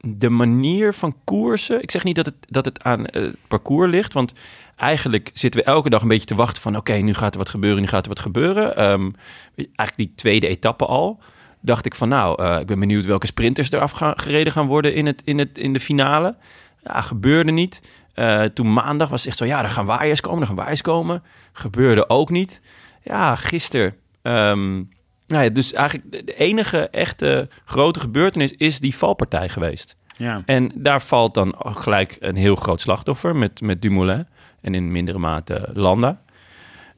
[0.00, 1.82] de manier van koersen.
[1.82, 4.12] Ik zeg niet dat het, dat het aan het parcours ligt.
[4.12, 4.32] Want
[4.76, 6.76] eigenlijk zitten we elke dag een beetje te wachten van...
[6.76, 8.76] oké, nu gaat er wat gebeuren, nu gaat er wat gebeuren.
[8.76, 9.10] Ehm,
[9.54, 11.20] eigenlijk die tweede etappe al.
[11.60, 15.06] Dacht ik van nou, eh, ik ben benieuwd welke sprinters er afgereden gaan worden in,
[15.06, 16.36] het, in, het, in de finale.
[16.82, 17.82] Ja, gebeurde niet.
[18.14, 21.22] Eh, toen maandag was echt zo, ja, er gaan waaiers komen, er gaan waaiers komen.
[21.52, 22.62] Gebeurde ook niet.
[23.02, 23.94] Ja, gisteren...
[24.22, 24.82] ehm,
[25.28, 29.96] nou ja, dus eigenlijk de- enige echte grote gebeurtenis is die valpartij geweest.
[30.16, 30.42] Ja.
[30.46, 34.26] En daar valt dan gelijk een heel groot slachtoffer met, met Dumoulin.
[34.60, 36.20] En in mindere mate Landa.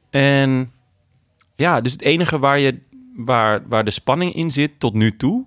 [0.09, 0.71] En
[1.55, 2.79] ja, dus het enige waar, je,
[3.15, 5.45] waar, waar de spanning in zit tot nu toe...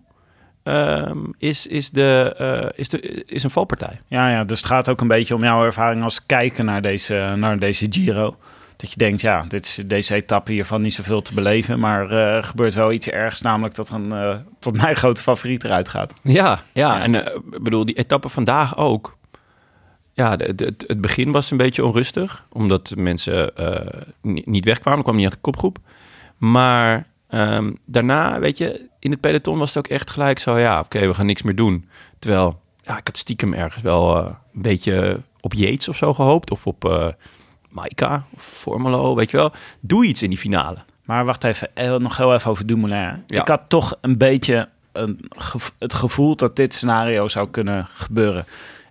[0.62, 4.00] ehm, is, is, de, eh, is, de, is een valpartij.
[4.06, 7.34] Ja, ja, dus het gaat ook een beetje om jouw ervaring als kijker naar deze,
[7.36, 8.36] naar deze Giro.
[8.76, 11.78] Dat je denkt, ja, dit is deze etappe hiervan niet zoveel te beleven.
[11.80, 15.64] Maar eh, er gebeurt wel iets ergs, namelijk dat een, eh, tot mijn grote favoriet
[15.64, 16.14] eruit gaat.
[16.22, 17.00] Ja, ja.
[17.02, 19.16] en eh, ik bedoel, die etappe vandaag ook.
[20.12, 23.52] Ja, de, de- het, het begin was een beetje onrustig, omdat mensen
[24.22, 25.02] ni- niet wegkwamen.
[25.02, 25.78] Kwam niet uit de kopgroep.
[26.36, 30.80] Maar ehm, daarna, weet je, in het peloton was het ook echt gelijk zo, ja,
[30.80, 31.88] oké, we gaan niks meer doen.
[32.18, 36.66] Terwijl, ja, ik had stiekem ergens wel een beetje op Yates of zo gehoopt, of
[36.66, 37.14] op
[37.74, 39.52] Maika of Formelo, weet je wel.
[39.80, 40.78] Doe iets in die finale.
[41.04, 43.24] Maar wacht even, eh, nog heel even over Dumoulin.
[43.26, 43.40] Ja.
[43.40, 45.30] Ik had toch een beetje een
[45.78, 48.44] het gevoel dat dit scenario zou kunnen gebeuren.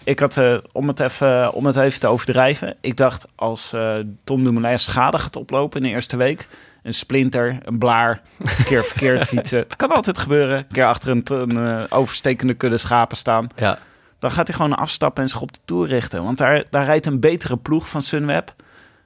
[0.03, 3.95] Ik had, eh, om, het even, om het even te overdrijven, ik dacht als eh,
[4.23, 6.47] Tom Dumoulin schade gaat oplopen in de eerste week,
[6.83, 11.23] een splinter, een blaar, een keer verkeerd fietsen, het kan altijd gebeuren, een keer achter
[11.31, 13.79] een, overstekende kudde schapen staan, Ja,
[14.23, 16.23] dan gaat hij gewoon afstappen en zich op de Tour richten.
[16.23, 18.53] Want daar, daar rijdt een betere ploeg van Sunweb.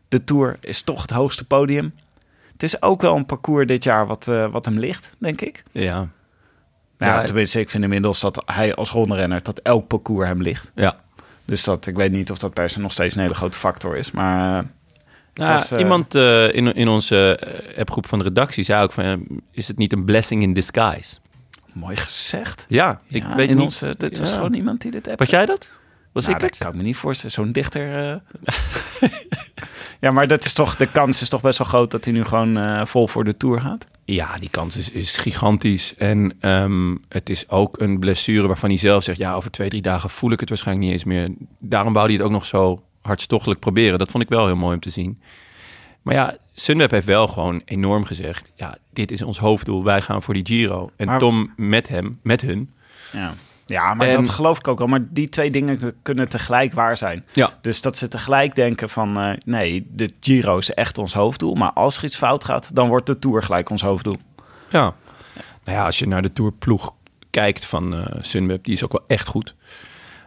[0.07, 1.93] De Tour is toch het hoogste podium.
[2.51, 5.63] Het is ook wel een parcours dit jaar wat, eh, wat hem ligt, denk ik.
[5.71, 6.07] ja,
[6.97, 9.43] Nou, Ja, tenminste, ik vind inmiddels dat hij als rondrenner...
[9.43, 10.71] dat elk parcours hem ligt.
[10.75, 11.05] ja.
[11.45, 13.97] Dus dat, ik weet niet of dat per se nog steeds een hele grote factor
[13.97, 14.11] is.
[14.11, 14.65] Maar
[15.33, 17.39] eh, was, eh, iemand in, in onze
[17.77, 19.25] appgroep van de redactie zei ook van...
[19.51, 21.17] is het niet een blessing in disguise?
[21.77, 22.65] mooi gezegd.
[22.67, 23.59] Ja, ik Ja, weet niet.
[23.59, 25.19] Onze, dit was gewoon iemand die dit heeft.
[25.19, 25.69] Was jij dat?
[26.11, 27.31] Was nou, ik dat kan ik me niet voorstellen.
[27.31, 27.81] Zo'n dichter...
[29.99, 31.91] ja, maar dat is toch, de kans is toch best wel groot...
[31.91, 33.87] dat hij nu gewoon eh, vol voor de Tour gaat?
[34.05, 35.95] Ja, die kans is, is gigantisch.
[35.97, 39.17] En ehm, het is ook een blessure waarvan hij zelf zegt...
[39.17, 41.29] ja, over twee, drie dagen voel ik het waarschijnlijk niet eens meer.
[41.59, 43.99] Daarom wou hij het ook nog zo hartstochtelijk proberen.
[43.99, 45.21] Dat vond ik wel heel mooi om te zien.
[46.01, 48.51] Maar ja, Sunweb heeft wel gewoon enorm gezegd...
[48.55, 50.91] ja, dit is ons hoofddoel, wij gaan voor die Giro.
[50.95, 52.69] En Maar- Tom met hem, met hun...
[53.11, 53.33] Ja,
[53.67, 54.87] ja maar En- dat geloof ik ook wel.
[54.87, 57.25] Maar die twee dingen kunnen tegelijk waar zijn.
[57.33, 57.53] Ja.
[57.61, 59.17] Dus dat ze tegelijk denken van...
[59.19, 61.55] eh, nee, de Giro is echt ons hoofddoel.
[61.55, 64.17] Maar als er iets fout gaat, dan wordt de Tour gelijk ons hoofddoel.
[64.69, 64.93] Ja.
[65.63, 66.93] Nou ja, als je naar de tourploeg
[67.29, 69.55] kijkt van eh Sunweb, die is ook wel echt goed.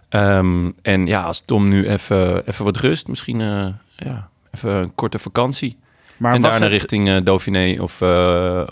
[0.09, 4.95] Ehm, en ja, als Tom nu even, even wat rust, misschien eh, ja, even een
[4.95, 5.79] korte vakantie.
[6.17, 8.03] Maar, en daarna het- richting eh, Dauphiné of,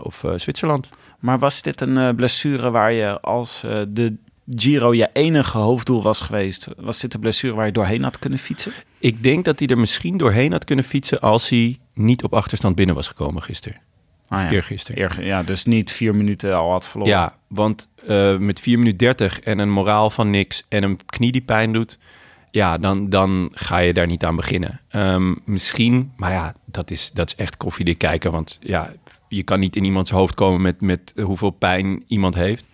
[0.02, 0.88] of Zwitserland.
[1.18, 4.16] maar was dit een blessure waar je als de
[4.54, 6.68] Giro je enige hoofddoel was geweest...
[6.76, 8.72] was dit een blessure waar je doorheen had kunnen fietsen?
[8.98, 12.74] Ik denk dat hij er misschien doorheen had kunnen fietsen als hij niet op achterstand
[12.74, 13.80] binnen was gekomen gisteren.
[14.28, 14.50] Ah, ja.
[14.50, 15.02] Eergisteren.
[15.02, 17.14] Eer- ja, dus niet vier minuten al had verloren.
[17.14, 21.32] Ja, want eh, met 4 minuten 30 en een moraal van niks en een knie
[21.32, 21.98] die pijn doet.
[22.50, 24.80] ja, dan, dan ga je daar niet aan beginnen.
[24.88, 28.32] Ehm, misschien, maar ja, dat is, dat is echt koffiedik kijken.
[28.32, 28.92] Want ja,
[29.28, 32.66] je kan niet in iemands hoofd komen met, met hoeveel pijn iemand heeft.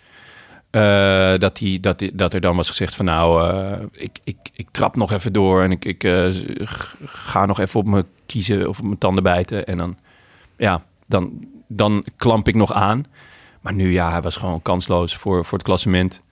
[0.75, 4.37] Eh, dat, die, dat, die- dat er dan was gezegd van nou, eh, ik, ik,
[4.53, 6.27] ik trap nog even door en ik, ik eh,
[7.05, 9.67] ga nog even op mijn kiezen of op mijn tanden bijten.
[9.67, 9.97] En dan,
[10.57, 13.05] ja, dan, dan klamp ik nog aan.
[13.61, 16.23] Maar nu ja, hij was gewoon kansloos voor, voor het klassement.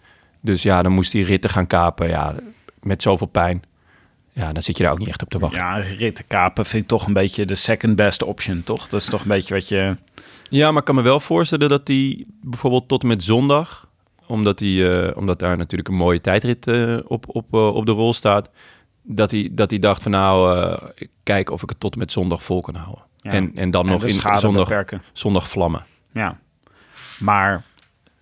[0.41, 2.09] Dus ja, dan moest hij ritten gaan kapen.
[2.09, 2.35] Ja,
[2.81, 3.63] met zoveel pijn.
[4.33, 5.59] Ja, dan zit je daar ook niet echt op te wachten.
[5.61, 8.89] Ja, ritten kapen vind ik toch een beetje de second best option, toch?
[8.89, 9.97] Dat is toch een beetje wat je...
[10.51, 13.89] Ja, maar ik kan me wel voorstellen dat hij bijvoorbeeld tot en met zondag,
[14.33, 17.93] omdat, hij, eh, omdat daar natuurlijk een mooie tijdrit eh, op, op, eh, op de
[17.93, 18.51] rol staat,
[19.03, 22.13] dat hij, dat hij dacht van nou, ik kijk of ik het tot en met
[22.13, 23.05] zondag vol kan houden.
[23.17, 23.31] Ja.
[23.31, 25.03] En, en dan en nog in zondag, beperken.
[25.13, 25.85] zondag vlammen.
[26.13, 26.39] Ja.
[27.19, 27.63] Maar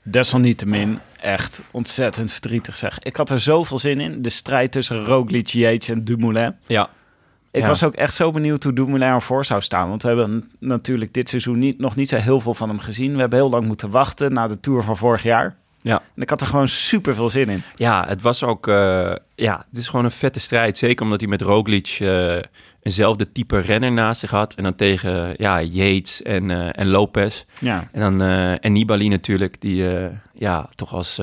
[0.03, 2.99] desalniettemin echt ontzettend verdrietig zeg.
[2.99, 4.23] Ik had er zoveel zin in.
[4.23, 6.57] De strijd tussen Roglic, Yates en Dumoulin.
[6.66, 6.88] Ja,
[7.53, 7.66] Ik Ja.
[7.66, 9.88] was ook echt zo benieuwd hoe Dumoulin ervoor zou staan.
[9.88, 13.12] Want we hebben natuurlijk dit seizoen niet, nog niet zo heel veel van hem gezien.
[13.14, 15.57] We hebben heel lang moeten wachten na de Tour van vorig jaar.
[15.83, 16.03] Ja.
[16.16, 17.62] En ik had er gewoon super veel zin in.
[17.77, 18.69] Ja, het was ook.
[18.69, 20.79] eh, ja, het is gewoon een vette strijd.
[20.79, 22.37] Zeker omdat hij met Roglic eh,
[22.83, 24.55] eenzelfde type renner naast zich had.
[24.55, 27.45] En dan tegen ja, Yates en, eh, en Lopez.
[27.61, 28.21] Ja, En dan
[28.61, 29.85] en Nibali natuurlijk, die
[30.35, 31.21] ja, toch als,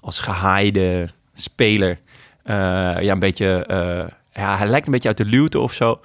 [0.00, 1.98] als gehaaide speler.
[2.44, 3.64] ja, een beetje.
[4.32, 6.00] ja, hij lijkt een beetje uit de luwte of zo.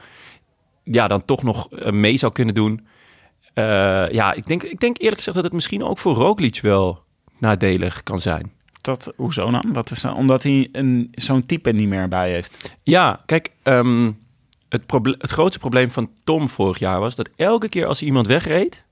[0.83, 2.87] Ja, dan toch nog mee zou kunnen doen.
[4.11, 7.03] Ja, ik denk, ik denk eerlijk gezegd dat het misschien ook voor Roglic wel
[7.45, 8.51] nadelig kan zijn.
[8.81, 9.65] dat, hoezo dan?
[9.73, 10.15] Wat is dan?
[10.15, 12.75] Omdat hij een, zo'n type niet meer bij heeft.
[12.83, 14.11] Ja, kijk, ehm,
[14.69, 18.07] het, proble- het grootste probleem van Tom vorig jaar was dat elke keer als hij
[18.07, 18.85] iemand wegreed,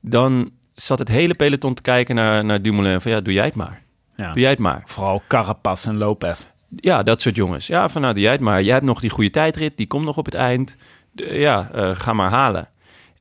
[0.00, 3.54] dan zat het hele peloton te kijken naar, naar Dumoulin van ja, doe jij het
[3.54, 3.82] maar.
[4.16, 4.32] Ja.
[4.32, 4.82] Doe jij het maar.
[4.84, 6.46] Vooral Carapaz en Lopez.
[6.76, 7.66] Ja, dat soort jongens.
[7.66, 8.62] Ja, van nou, doe jij het maar.
[8.62, 10.76] Jij hebt nog die goede tijdrit, die komt nog op het eind.
[11.12, 12.68] De- ja, eh, ga maar halen.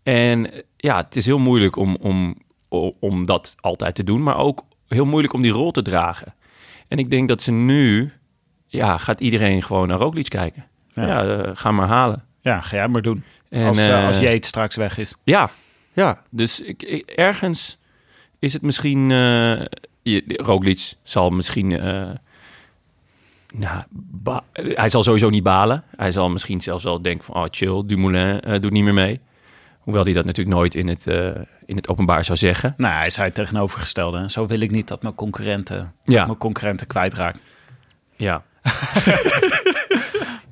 [0.03, 2.35] En ja, het is heel moeilijk om, om,
[2.99, 6.33] om dat altijd te doen, maar ook heel moeilijk om die rol te dragen.
[6.87, 8.11] En ik denk dat ze nu,
[8.67, 10.65] ja, gaat iedereen gewoon naar Roglic kijken.
[10.93, 11.05] Ja.
[11.07, 12.23] Ja, eh, ga maar halen.
[12.41, 13.23] Ja, ga jij maar doen.
[13.49, 15.15] En, als, eh, als Yates straks weg is.
[15.23, 15.49] Ja,
[15.93, 16.21] ja.
[16.29, 17.77] Dus ik, ik- ergens
[18.39, 19.11] is het misschien...
[19.11, 19.61] eh
[20.01, 21.67] je, Roglic zal misschien...
[23.53, 23.83] nou,
[24.53, 25.83] hij zal sowieso niet balen.
[25.95, 27.35] Hij zal misschien zelfs wel denken van...
[27.35, 29.19] Oh, chill, Dumoulin doet niet meer mee.
[29.83, 31.27] Hoewel hij dat natuurlijk nooit in het, eh,
[31.65, 32.73] in het openbaar zou zeggen.
[32.77, 34.29] Nou, hij zei het tegenovergestelde.
[34.29, 36.25] Zo wil ik niet dat mijn concurrenten, Ja.
[36.25, 37.35] mijn concurrenten kwijtraak.
[38.15, 38.43] Ja,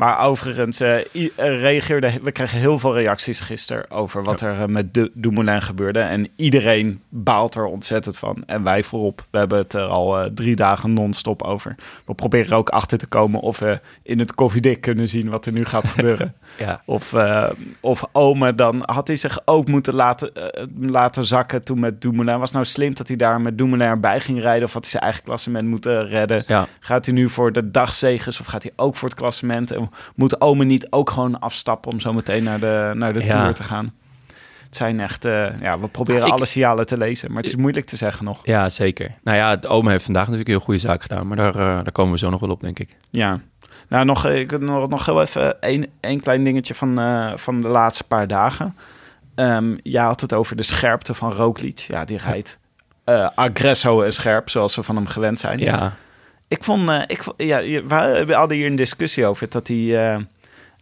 [0.02, 4.94] Maar overigens, er reageerde, we kregen heel veel reacties gisteren over wat er eh, met
[4.94, 6.00] de Dumoulin gebeurde.
[6.00, 8.44] En iedereen baalt er ontzettend van.
[8.46, 11.76] En wij voorop, we hebben het er al drie dagen non-stop over.
[12.06, 15.52] We proberen ook achter te komen of we in het koffiedik kunnen zien wat er
[15.52, 16.34] nu gaat gebeuren.
[16.58, 16.82] ja.
[16.86, 17.16] Of,
[17.82, 20.32] of Ome, dan had hij zich ook moeten laten,
[20.80, 22.40] laten zakken toen met Dumoulin.
[22.40, 24.64] Was nou slim dat hij daar met Dumoulin erbij ging rijden?
[24.68, 26.44] Of had hij zijn eigen klassement moeten redden?
[26.48, 26.68] ja.
[26.80, 29.72] Gaat hij nu voor de dagzeges of gaat hij ook voor het klassement?
[29.72, 33.30] En moet Ome niet ook gewoon afstappen om zo meteen naar de, naar de Ja.
[33.32, 33.94] Tour te gaan?
[34.66, 35.26] Het zijn echt...
[35.26, 37.98] eh, ja, we proberen Ja, ik- alle signalen te lezen, maar het is moeilijk te
[37.98, 38.40] zeggen nog.
[38.44, 39.12] Ja, zeker.
[39.24, 41.28] Nou ja, het Ome heeft vandaag natuurlijk een heel goede zaak gedaan.
[41.28, 42.96] Maar daar, eh, daar komen we zo nog wel op, denk ik.
[43.10, 43.40] Ja.
[43.90, 46.96] Nou, nog, eh, ik, nog, nog heel even één één klein dingetje van,
[47.36, 48.76] van de laatste paar dagen.
[49.36, 51.78] Ehm jij had het over de scherpte van Roglic.
[51.80, 52.60] Ja, die rijdt
[53.36, 55.60] aggresso en scherp, zoals we van hem gewend zijn.
[55.60, 55.94] Ja,
[56.52, 57.62] Ik vond, eh, ik, ja,
[58.26, 60.16] we hadden hier een discussie over dat hij, eh,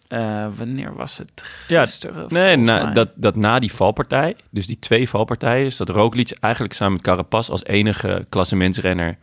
[0.08, 1.46] eh, wanneer was het?
[1.68, 1.86] Ja,
[2.28, 6.74] Nee, na, dat, dat na die valpartij, dus die twee valpartijen, is dat Roglic eigenlijk
[6.74, 9.18] samen met Carapaz als enige klassementsrenner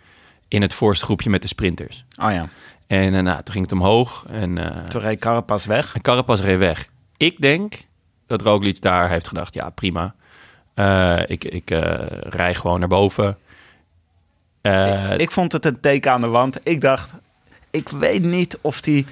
[0.48, 2.04] in het voorste groepje met de sprinters.
[2.22, 2.48] Oh ja,
[2.86, 5.94] En eh, nou, toen ging het omhoog en, eh toen reed Carapaz weg.
[5.94, 6.86] en Carapaz reed weg.
[7.16, 7.74] Ik denk
[8.26, 10.14] dat Roglic daar heeft gedacht, ja prima,
[11.26, 11.70] ik, ik
[12.20, 13.36] rij gewoon naar boven.
[14.66, 16.58] Eh, ik vond het een teken aan de wand.
[16.62, 17.12] Ik dacht,
[17.70, 19.06] ik weet niet of die...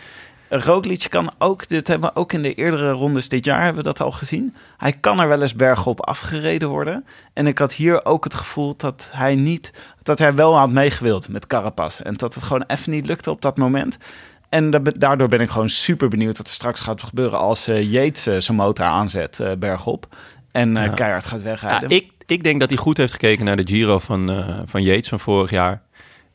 [0.49, 3.89] Roglic kan ook, dit hebben we ook in de eerdere rondes dit jaar, hebben we
[3.89, 4.55] dat al gezien.
[4.79, 7.05] Hij kan er wel eens bergop afgereden worden.
[7.33, 11.29] En ik had hier ook het gevoel dat hij niet, dat hij wel had meegewild
[11.29, 12.01] met Carapaz.
[12.01, 13.97] En dat het gewoon even niet lukte op dat moment.
[14.49, 18.05] En da- daardoor ben ik gewoon super benieuwd wat er straks gaat gebeuren als eh,
[18.39, 20.07] zijn motor aanzet eh, bergop.
[20.53, 20.93] En eh, Ja.
[20.93, 21.91] keihard gaat Ja, wegrijden.
[21.91, 25.09] ik, ik denk dat hij goed heeft gekeken naar de Giro van, eh, van Yates
[25.09, 25.83] van vorig jaar.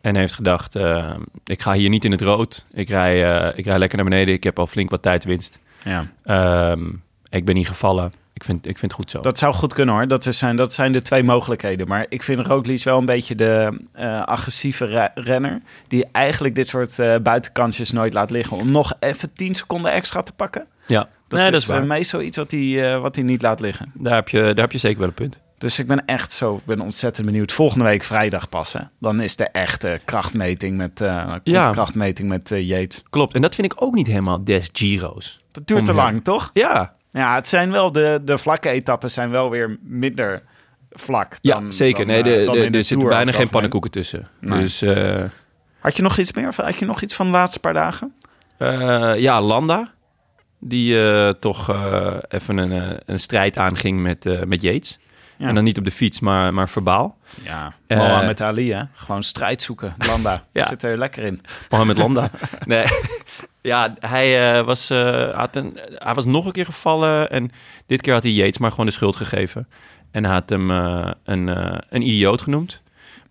[0.01, 2.65] En heeft gedacht, eh, ik ga hier niet in het rood.
[2.73, 4.33] Ik rij, eh, ik rij lekker naar beneden.
[4.33, 5.59] Ik heb al flink wat tijdwinst.
[5.83, 6.07] ja.
[6.23, 6.85] Ehm,
[7.29, 8.13] ik ben niet gevallen.
[8.33, 9.21] Ik vind, ik vind het goed zo.
[9.21, 10.07] Dat zou goed kunnen hoor.
[10.07, 11.87] Dat, zijn, dat zijn de twee mogelijkheden.
[11.87, 13.79] Maar ik vind Roglic wel een beetje de
[14.25, 15.61] agressieve re- renner.
[15.87, 18.57] Die eigenlijk dit soort eh, buitenkansjes nooit laat liggen.
[18.57, 20.65] Om nog even 10 seconden extra te pakken.
[20.87, 21.81] ja, Dat nee, is, dat is waar.
[21.81, 23.91] eh, meestal iets wat hij, wat hij niet laat liggen.
[23.93, 25.39] Daar heb, je, daar heb je zeker wel een punt.
[25.59, 27.51] Dus ik ben echt zo, ik ben ontzettend benieuwd.
[27.51, 28.91] Volgende week vrijdag passen.
[28.99, 31.39] Dan is de echte krachtmeting met, Ja.
[31.43, 33.03] de krachtmeting met Yates.
[33.09, 33.33] Klopt.
[33.33, 35.39] En dat vind ik ook niet helemaal des Giro's.
[35.51, 36.49] Dat duurt te lang, toch?
[36.53, 40.41] Ja, Ja, het zijn wel de, de vlakke etappes zijn wel weer minder
[40.91, 41.37] vlak.
[41.41, 42.05] ja dan- zeker.
[42.05, 44.27] dan, nee, de, eh, dan de- er zitten bijna geen pannenkoeken tussen.
[44.39, 44.59] Nee.
[44.59, 44.81] Dus
[45.79, 46.53] Had je nog iets meer?
[46.55, 48.13] Had je nog iets van de laatste paar dagen?
[49.21, 49.91] ja, Landa.
[50.59, 50.95] Die
[51.39, 51.69] toch
[52.27, 54.99] even een, een strijd aanging met, met Yates.
[55.39, 55.47] Ja.
[55.47, 57.17] En dan niet op de fiets, maar, maar verbaal.
[57.43, 58.83] Ja, Eh, Mohamed Ali, hè?
[58.93, 59.93] Gewoon strijd zoeken.
[59.97, 60.67] Landa, Ja.
[60.67, 61.41] zit er lekker in.
[61.69, 62.29] Mohamed Landa.
[62.65, 62.85] nee.
[63.61, 67.29] Ja, hij, eh, was, eh, had een, hij was nog een keer gevallen.
[67.29, 67.51] En
[67.85, 69.67] dit keer had hij Yates maar gewoon de schuld gegeven.
[70.11, 71.47] En had hem een,
[71.89, 72.81] een idioot genoemd.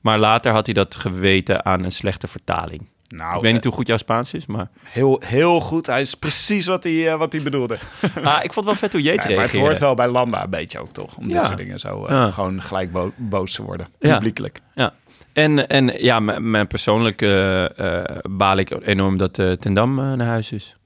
[0.00, 2.88] Maar later had hij dat geweten aan een slechte vertaling.
[3.08, 4.68] Nou, ik weet niet hoe goed jouw Spaans is, maar...
[4.84, 5.86] heel, heel goed.
[5.86, 7.78] Hij is precies wat hij, eh, wat hij bedoelde.
[8.24, 9.58] Ah, ik vond het wel vet hoe Yates Ja, maar het reageerde.
[9.58, 11.16] hoort wel bij Landa een beetje ook, toch?
[11.16, 11.44] Om dit Ja.
[11.44, 12.30] soort dingen zo eh, Ja.
[12.30, 13.86] gewoon gelijk bo- boos te worden.
[13.98, 14.60] Publiekelijk.
[14.74, 14.92] Ja.
[15.32, 20.26] En, en ja, mijn persoonlijk eh, eh, baal ik enorm dat eh Tendam eh, naar
[20.26, 20.76] huis is.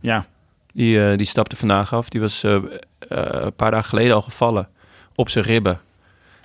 [0.00, 0.26] Ja.
[0.72, 2.08] Die, eh, die stapte vandaag af.
[2.08, 2.62] Die was eh, eh,
[3.08, 4.68] een paar dagen geleden al gevallen
[5.14, 5.80] op zijn ribben.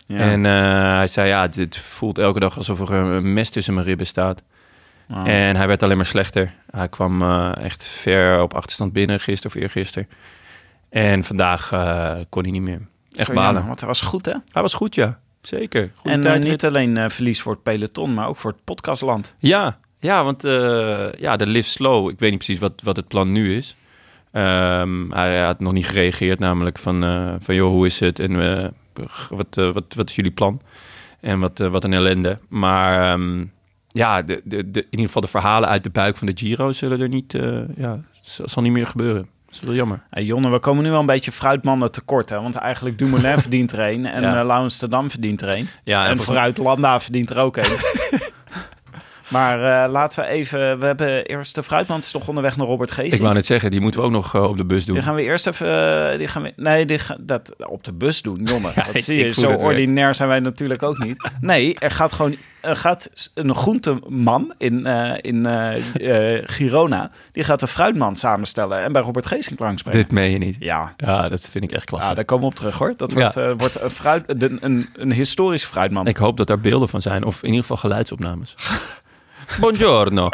[0.05, 0.17] ja.
[0.17, 0.51] En eh,
[0.95, 4.41] hij zei, ja, het voelt elke dag alsof er een mes tussen mijn ribben staat.
[5.13, 5.27] Oh.
[5.27, 6.53] En hij werd alleen maar slechter.
[6.71, 10.09] Hij kwam eh, echt ver op achterstand binnen, gisteren of eergisteren.
[10.89, 12.81] En vandaag eh, kon hij niet meer.
[13.11, 13.43] Echt Zo balen.
[13.43, 14.35] jammer, want hij was goed, hè?
[14.51, 15.19] Hij was goed, ja.
[15.41, 15.91] Zeker.
[15.95, 19.35] Goede en eh, niet alleen verlies voor het peloton, maar ook voor het podcastland.
[19.37, 20.41] Ja, ja want
[21.19, 23.75] ja, de Live Slow, ik weet niet precies wat, wat het plan nu is.
[24.31, 27.01] Ehm, hij had nog niet gereageerd, namelijk van,
[27.41, 28.35] van joh, hoe is het en
[29.29, 30.61] wat, wat, wat is jullie plan?
[31.19, 32.39] En wat, wat een ellende.
[32.49, 33.45] Maar ehm,
[33.99, 36.71] ja, de, de, de, in ieder geval de verhalen uit de buik van de Giro
[36.71, 37.99] zullen er niet, eh, ja,
[38.45, 39.27] zal niet meer gebeuren.
[39.45, 40.01] Dat is wel jammer.
[40.09, 42.41] Hey, Jonne, we komen nu wel een beetje fruitmannen tekort, hè?
[42.41, 44.31] Want eigenlijk Dumoulin verdient er een en Ja.
[44.43, 45.67] eh verdient er een.
[45.83, 47.65] Ja, en vooruit Landa verdient er ook een.
[49.27, 50.79] maar eh, laten we even...
[50.79, 53.13] We hebben eerst de fruitman is toch onderweg naar Robert Geesing.
[53.15, 54.95] Ik wou net zeggen, die moeten we ook nog op de bus doen.
[54.95, 56.17] Die gaan we eerst even...
[56.17, 58.67] Die gaan we, nee, die ga- dat op de bus doen, Jonne.
[58.75, 59.25] Ja, dat ik- zie je.
[59.25, 59.57] ik Zo weer.
[59.57, 61.29] ordinair zijn wij natuurlijk ook niet.
[61.41, 62.35] Nee, er gaat gewoon...
[62.61, 67.11] Gaat een groenteman in, eh, in eh, eh, Girona...
[67.31, 70.01] Die gaat de fruitman samenstellen en bij Robert Geesing langsbrengen.
[70.01, 70.55] Dit meen je niet.
[70.59, 72.09] Ja, Ja, dat vind ik echt klasse.
[72.09, 72.93] Ja, daar komen we op terug hoor.
[72.97, 73.19] Dat Ja.
[73.19, 76.07] wordt, wordt een, fruit, een, een, een historische fruitman.
[76.07, 78.55] Ik hoop dat daar beelden van zijn, of in ieder geval geluidsopnames.
[79.59, 80.29] Buongiorno.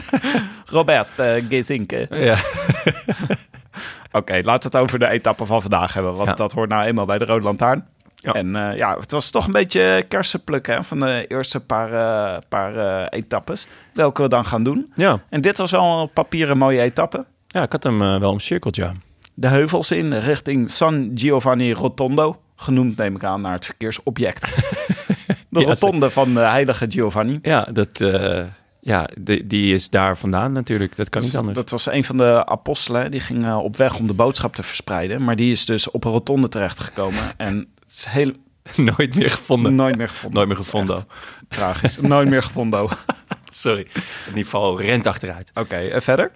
[0.70, 1.08] Robert
[1.48, 2.06] Gezinke.
[2.10, 2.36] Ja.
[4.12, 6.14] Oké, laten we het over de etappe van vandaag hebben.
[6.14, 6.34] Want Ja.
[6.34, 7.86] dat hoort nou eenmaal bij de Rode Lantaarn.
[8.20, 8.32] Ja.
[8.32, 12.38] En eh, ja, het was toch een beetje kersenplukken hè, van de eerste paar, eh,
[12.48, 13.66] paar eh, etappes.
[13.92, 14.92] Welke we dan gaan doen.
[14.94, 15.20] ja.
[15.28, 15.74] En dit was
[16.12, 17.24] papier een mooie etappe.
[17.46, 18.92] Ja, ik had hem wel omcirkeld, ja.
[19.34, 22.40] De heuvels in richting San Giovanni Rotondo.
[22.56, 24.42] Genoemd neem ik aan naar het verkeersobject.
[25.48, 27.38] de Ja, rotonde van de heilige Giovanni.
[27.42, 27.98] Ja, dat,
[28.88, 30.96] ja die, die is daar vandaan natuurlijk.
[30.96, 31.56] Dat kan niet anders.
[31.56, 33.10] Dat was een van de apostelen.
[33.10, 35.24] Die ging op weg om de boodschap te verspreiden.
[35.24, 37.22] Maar die is dus op een rotonde terechtgekomen.
[37.36, 38.32] En het is heel,
[38.96, 39.74] Nooit meer gevonden.
[39.74, 40.34] nooit meer gevonden.
[40.36, 41.04] Nooit meer gevonden.
[41.48, 41.98] Tragisch.
[42.00, 42.82] nooit meer gevonden.
[42.82, 42.94] Oké,
[43.50, 43.86] Sorry.
[44.24, 45.50] Het niveau rent achteruit.
[45.70, 46.30] en verder?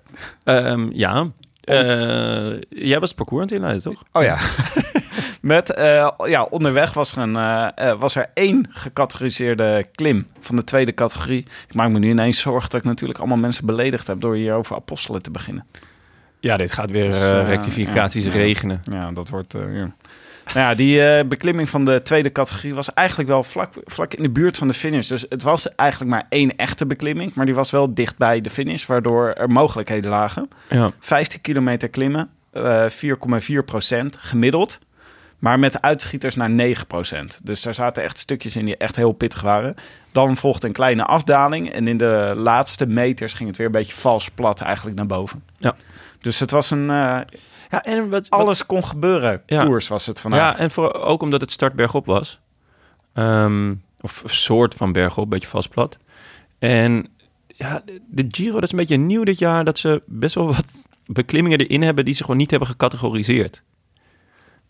[0.45, 1.31] Ehm, ja.
[1.61, 4.03] Eh, jij was parcours aan het inleiden, toch?
[4.13, 4.39] Oh ja.
[5.43, 10.57] Met, eh, ja, onderweg was er, een, eh, eh, was er één gecategoriseerde klim van
[10.57, 11.47] de tweede categorie.
[11.69, 14.55] Ik maak me nu ineens zorgen dat ik natuurlijk allemaal mensen beledigd heb door hier
[14.55, 15.67] over apostelen te beginnen.
[16.41, 18.81] Ja, dit gaat weer Dus, rectificaties ja, regenen.
[18.91, 19.53] Ja, dat wordt.
[19.53, 19.93] ja.
[20.55, 24.31] Nou ja, die beklimming van de tweede categorie was eigenlijk wel vlak, vlak in de
[24.31, 25.09] buurt van de finish.
[25.09, 28.51] Dus het was eigenlijk maar één echte beklimming, maar die was wel dicht bij de
[28.51, 30.49] finish, waardoor er mogelijkheden lagen.
[30.69, 30.91] Ja.
[31.01, 34.79] 15 kilometer klimmen, eh 4,4 procent gemiddeld.
[35.43, 37.41] Maar met uitschieters naar 9 procent.
[37.45, 39.75] Dus daar zaten echt stukjes in die echt heel pittig waren.
[40.13, 41.71] Dan volgde een kleine afdaling.
[41.71, 45.43] En in de laatste meters ging het weer een beetje vals plat eigenlijk naar boven.
[45.59, 45.75] Ja.
[46.21, 46.81] Dus het was een...
[46.91, 47.21] eh,
[47.71, 49.43] Ja, en wat, wat- alles kon gebeuren.
[49.47, 49.65] Ja.
[49.65, 50.53] Koers was het vandaag.
[50.53, 52.41] Ja, en voor, ook omdat het start bergop was.
[53.13, 55.97] Ehm, of een soort van bergop, beetje vast plat.
[56.59, 57.07] En
[57.47, 59.65] ja, de- de Giro, dat is een beetje nieuw dit jaar...
[59.65, 62.05] dat ze best wel wat beklimmingen erin hebben...
[62.05, 63.63] die ze gewoon niet hebben gecategoriseerd.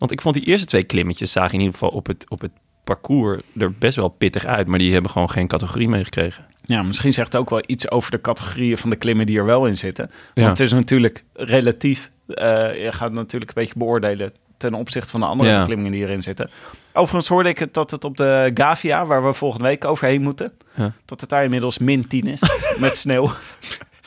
[0.03, 1.31] Want ik vond die eerste twee klimmetjes...
[1.31, 2.51] zagen in ieder geval op het, op het
[2.83, 4.67] parcours er best wel pittig uit...
[4.67, 6.45] maar die hebben gewoon geen categorie meegekregen.
[6.65, 9.45] Ja, misschien zegt het ook wel iets over de categorieën van de klimmen die er
[9.45, 10.05] wel in zitten.
[10.05, 10.47] Want Ja.
[10.49, 12.11] het is natuurlijk relatief.
[12.27, 12.45] eh,
[12.83, 15.57] je gaat natuurlijk een beetje beoordelen ten opzichte van de andere Ja.
[15.59, 16.49] beklimmingen die erin zitten.
[16.93, 20.51] Overigens hoorde ik het dat het op de Gavia, waar we volgende week overheen moeten,
[20.75, 20.93] Ja.
[21.05, 22.41] dat het daar inmiddels min 10 is
[22.77, 23.29] met sneeuw.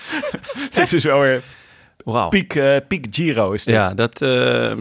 [0.75, 1.43] dit is wel weer
[2.29, 3.75] Piek, eh, piek Giro is dit.
[3.75, 4.73] Ja, dat, eh,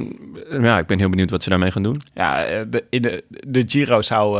[0.61, 2.01] ja, ik ben heel benieuwd wat ze daarmee gaan doen.
[2.13, 4.39] Ja, eh, de, in de, de Giro zou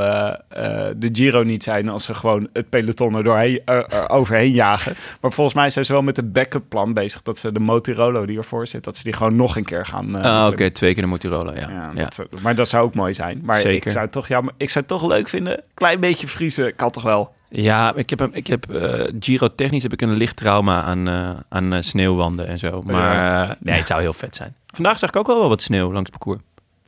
[0.96, 3.62] de Giro niet zijn als ze gewoon het peloton er doorheen,
[4.08, 4.96] overheen jagen.
[5.22, 8.26] Maar volgens mij zijn ze wel met een backup plan bezig dat ze de Motirolo
[8.26, 10.16] die ervoor zit, dat ze die gewoon nog een keer gaan.
[10.16, 11.70] Ah, Oké, twee keer de Motorola, ja.
[11.70, 12.10] Ja, ja.
[12.16, 13.42] dat, maar dat zou ook mooi zijn.
[13.44, 13.88] Maar Zeker.
[13.88, 15.64] ik zou toch jammer, ik zou het toch leuk vinden.
[15.74, 17.34] Klein beetje vriezen kan toch wel.
[17.50, 21.30] Ja, ik heb, ik heb eh, Giro technisch heb ik een licht trauma aan, eh,
[21.50, 22.82] aan eh, sneeuwwanden en zo.
[22.82, 24.56] Maar eh, nee, het zou heel vet zijn.
[24.68, 26.42] Vandaag zag ik ook wel wat sneeuw langs het parcours.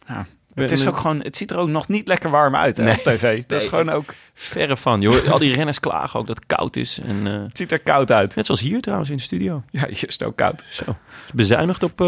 [0.07, 0.25] Ja.
[0.53, 2.93] Het, is ook gewoon, het ziet er ook nog niet lekker warm uit hè, Nee.
[2.93, 3.43] op tv.
[3.45, 5.01] Dat is gewoon ook, Verre van.
[5.01, 5.31] Joh.
[5.31, 6.99] Al die renners klagen ook dat het koud is.
[6.99, 8.35] En, het ziet er koud uit.
[8.35, 9.63] net zoals hier trouwens in de studio.
[9.69, 10.63] Ja, je is ook koud.
[10.69, 10.83] Zo.
[10.85, 10.95] Het
[11.25, 12.01] is bezuinigd op,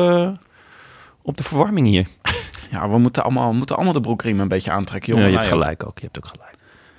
[1.22, 2.08] op de verwarming hier.
[2.72, 5.14] Ja, we moeten allemaal, we moeten allemaal de broekriem een beetje aantrekken.
[5.14, 5.32] Ja, Jongen.
[5.32, 5.66] je hebt Nou ja.
[5.68, 6.00] gelijk ook.
[6.00, 6.49] Je hebt ook gelijk.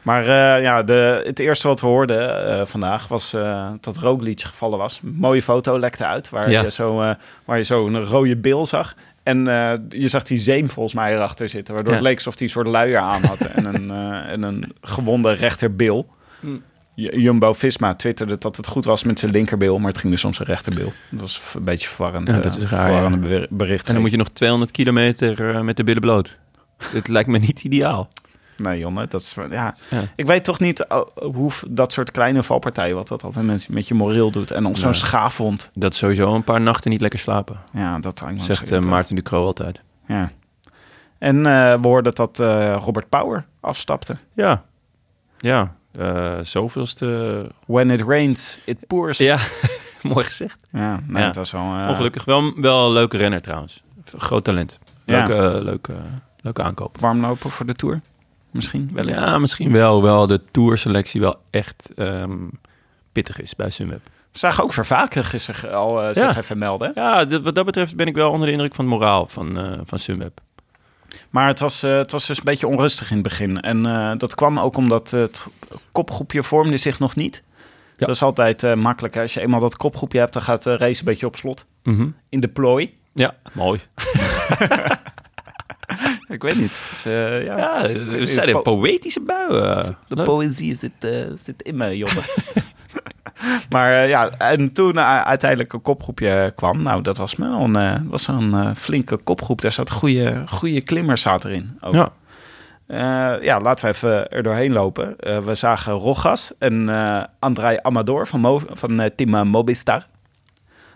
[0.02, 4.40] Maar eh, ja, de, het eerste wat we hoorden eh, vandaag was eh, dat Roglic
[4.40, 5.00] gevallen was.
[5.02, 6.62] Mooie foto lekte uit, waar, Ja.
[6.62, 7.10] je, zo, eh,
[7.44, 8.94] waar je zo een rode bil zag.
[9.22, 11.98] En eh, je zag die zeem volgens mij erachter zitten, waardoor Ja.
[11.98, 13.90] het leek alsof hij een soort luier aan had en, een,
[14.24, 16.08] eh, en een gewonde rechterbil.
[16.40, 16.62] Mm.
[16.94, 20.32] J- Jumbo-Visma twitterde dat het goed was met zijn linkerbil, maar het ging dus om
[20.32, 20.92] zijn rechterbil.
[21.10, 22.30] Dat was een beetje verwarrend.
[22.30, 23.86] Ja, dat is raar, verwarrende bericht.
[23.86, 26.38] En dan moet je nog 200 kilometer met de billen bloot.
[26.92, 28.08] Dit lijkt me niet ideaal.
[28.62, 29.36] Nee, Jonne, dat is...
[29.50, 29.76] Ja.
[29.90, 30.02] Ja.
[30.16, 32.94] Ik weet toch niet oh, hoe dat soort kleine valpartijen...
[32.96, 34.50] wat dat altijd met, met je moreel doet.
[34.50, 34.94] En op zo'n Nee.
[34.98, 35.70] schaafwond.
[35.74, 37.56] Dat sowieso een paar nachten niet lekker slapen.
[37.72, 38.84] Ja, dat hangt Zegt eh, uit.
[38.84, 39.80] Maarten Ducro altijd.
[40.06, 40.30] Ja.
[41.18, 44.16] En eh, we hoorden dat eh, Robert Power afstapte.
[44.34, 44.62] Ja.
[45.38, 45.74] Ja.
[45.98, 47.46] eh zoveelste...
[47.66, 49.18] When it rains, it pours.
[49.18, 49.38] Ja,
[50.02, 50.56] mooi gezegd.
[50.72, 51.26] ja, nee, Ja.
[51.26, 51.62] dat was wel...
[51.62, 53.82] eh, Ongelukkig wel, wel een leuke renner trouwens.
[54.16, 54.78] Groot talent.
[55.04, 55.94] Leuke, eh, leuke,
[56.40, 57.00] leuke aankoop.
[57.00, 58.00] Warmlopen voor de Tour.
[58.52, 59.18] Misschien wellicht.
[59.18, 59.92] Ja, misschien wel.
[59.92, 62.36] Hoewel de tourselectie wel echt ehm,
[63.12, 64.00] pittig is bij Sunweb.
[64.32, 66.36] We zagen ook Vervaken gisteren al eh, zich Ja.
[66.36, 66.92] even melden.
[66.94, 69.58] Ja, dit- wat dat betreft ben ik wel onder de indruk van het moraal van,
[69.58, 70.40] eh van Sunweb.
[71.30, 73.60] Maar het was, eh, het was dus een beetje onrustig in het begin.
[73.60, 75.46] En eh, dat kwam ook omdat het
[75.92, 77.42] kopgroepje vormde zich nog niet.
[77.96, 78.06] Ja.
[78.06, 79.14] Dat is altijd eh, makkelijk.
[79.14, 79.20] hè.
[79.20, 81.66] Als je eenmaal dat kopgroepje hebt, dan gaat de race een beetje op slot.
[81.82, 82.08] Mhm.
[82.28, 82.94] In de plooi.
[83.14, 83.80] Ja, mooi.
[86.30, 86.82] Ik weet niet.
[86.82, 89.96] Het is, eh, ja, Ja, het is- er zijn po- poëtische buien.
[90.08, 90.24] De Leuk.
[90.24, 92.22] poëzie zit, eh, zit in me, jongen.
[93.70, 96.82] maar eh, ja, en toen uh, uiteindelijk een kopgroepje kwam.
[96.82, 99.60] Nou, dat was wel een, eh, was een eh, flinke kopgroep.
[99.60, 101.78] Daar zat goede, goede klimmers zaten erin.
[101.80, 101.94] Ook.
[101.94, 102.12] Ja.
[102.86, 105.18] Eh, ja, laten we even er doorheen lopen.
[105.18, 110.06] Eh, we zagen Rogas en eh André Amador van, Mo- van eh, team eh, Mobistar.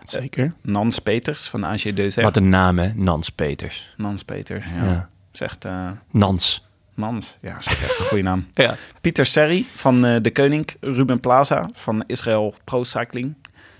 [0.03, 0.53] Zeker.
[0.61, 2.23] Nans Peters van AG Deuzer.
[2.23, 2.91] Wat een naam, hè?
[2.95, 3.93] Nans Peters.
[3.97, 4.83] Nans Peter, ja.
[4.85, 5.09] Ja.
[5.35, 6.67] Zegt eh, Nans.
[6.93, 7.37] Nans.
[7.41, 8.47] Ja, is echt een goede naam.
[8.53, 8.75] Ja.
[9.01, 10.67] Pieter Serri van eh, De Koning.
[10.79, 13.35] Ruben Plaza van Israël Pro Cycling.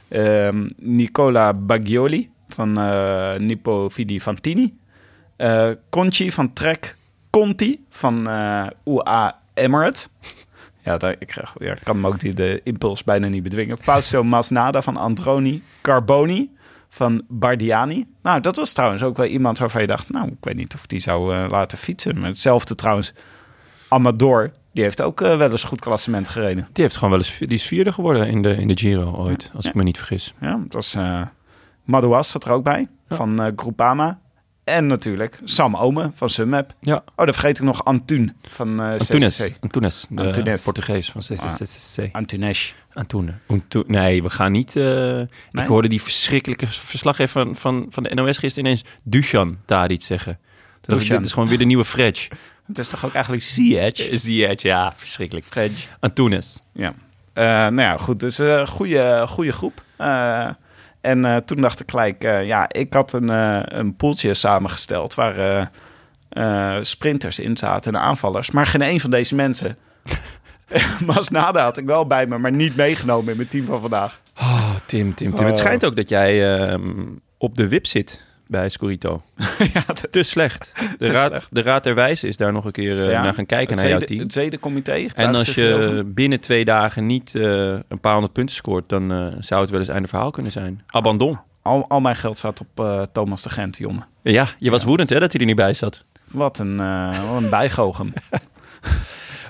[0.07, 4.77] Ehm, Nicola Baggioli van eh Nippo Vidi Fantini.
[5.35, 6.95] Eh Conchi van Trek
[7.29, 8.27] Conti van
[8.83, 10.09] UA Emirates.
[10.83, 13.77] Ja, daar, ik, ja, kan hem ook die, de impuls bijna niet bedwingen.
[13.77, 16.54] Fausto Masnada van Androni Carboni
[16.95, 18.05] van Bardiani.
[18.21, 20.09] Nou, dat was trouwens ook wel iemand waarvan je dacht...
[20.09, 22.19] nou, ik weet niet of die zou eh, laten fietsen.
[22.19, 23.13] Maar hetzelfde trouwens,
[23.89, 24.51] Amador...
[24.73, 26.67] die heeft ook eh, wel eens goed klassement gereden.
[26.73, 29.51] Die heeft gewoon wel eens die is vierde geworden in de, in de Giro ooit,
[29.55, 29.69] als Ja.
[29.69, 30.33] ik me niet vergis.
[30.41, 30.95] Ja, dat was...
[30.95, 31.21] eh
[31.83, 33.15] Madouas zat er ook bij, Ja.
[33.15, 34.19] van eh Groupama.
[34.65, 36.73] En natuurlijk Sam Ome van Sunweb.
[36.81, 36.95] Ja.
[36.95, 39.37] Oh, dan vergeet ik nog Antun van eh Antunes.
[39.37, 39.57] CCC.
[39.59, 40.63] Antunes, de Antunes.
[40.63, 42.09] Portugees van CCC.
[42.11, 42.75] Antunes.
[42.93, 43.33] Antune.
[43.87, 44.75] Nee, we gaan niet...
[44.75, 45.19] eh,
[45.51, 50.39] Ik hoorde die verschrikkelijke verslaggever van, van, van de NOS gisteren ineens Dusan Tadic zeggen.
[50.81, 51.17] Dat is, Dusan.
[51.17, 52.29] dit is gewoon weer de nieuwe Fredge.
[52.67, 54.09] Het is toch ook eigenlijk Ziyech?
[54.09, 54.61] Is die het?
[54.61, 55.45] Ja, verschrikkelijk.
[55.45, 55.87] Fredge.
[55.99, 56.61] Antunes.
[56.73, 56.93] Ja.
[57.33, 58.19] Eh, nou ja, goed.
[58.19, 59.83] Dus een goede, goede groep.
[61.05, 65.15] En eh, toen dacht ik gelijk, eh, ja, ik had een, eh, een poeltje samengesteld
[65.15, 65.69] waar
[66.81, 68.51] sprinters in zaten en aanvallers.
[68.51, 69.77] Maar geen een van deze mensen.
[71.05, 74.19] Masnada had ik wel bij me, maar niet meegenomen in mijn team van vandaag.
[74.37, 75.43] Oh, Tim, Tim, Tim.
[75.43, 75.49] Oh.
[75.49, 77.03] Het schijnt ook dat jij ehm,
[77.37, 79.21] op de wip zit bij Scorito.
[79.73, 80.71] ja, dat, Te slecht.
[80.99, 81.47] De, Te raad, slecht.
[81.51, 83.83] de raad der wijze is daar nog een keer eh, Ja, naar gaan kijken het
[83.83, 84.19] naar jouw team.
[84.19, 85.05] Het zedencomité.
[85.15, 87.43] En als je binnen twee dagen niet eh,
[87.87, 90.83] een paar honderd punten scoort, dan eh, zou het wel eens einde verhaal kunnen zijn.
[90.87, 91.39] Abandon.
[91.61, 94.05] Al, al mijn geld staat op eh, Thomas de Gent, jongen.
[94.21, 96.03] Ja, je was woedend hè, dat hij er niet bij zat.
[96.31, 98.13] Wat een, eh wat een bijgoochem.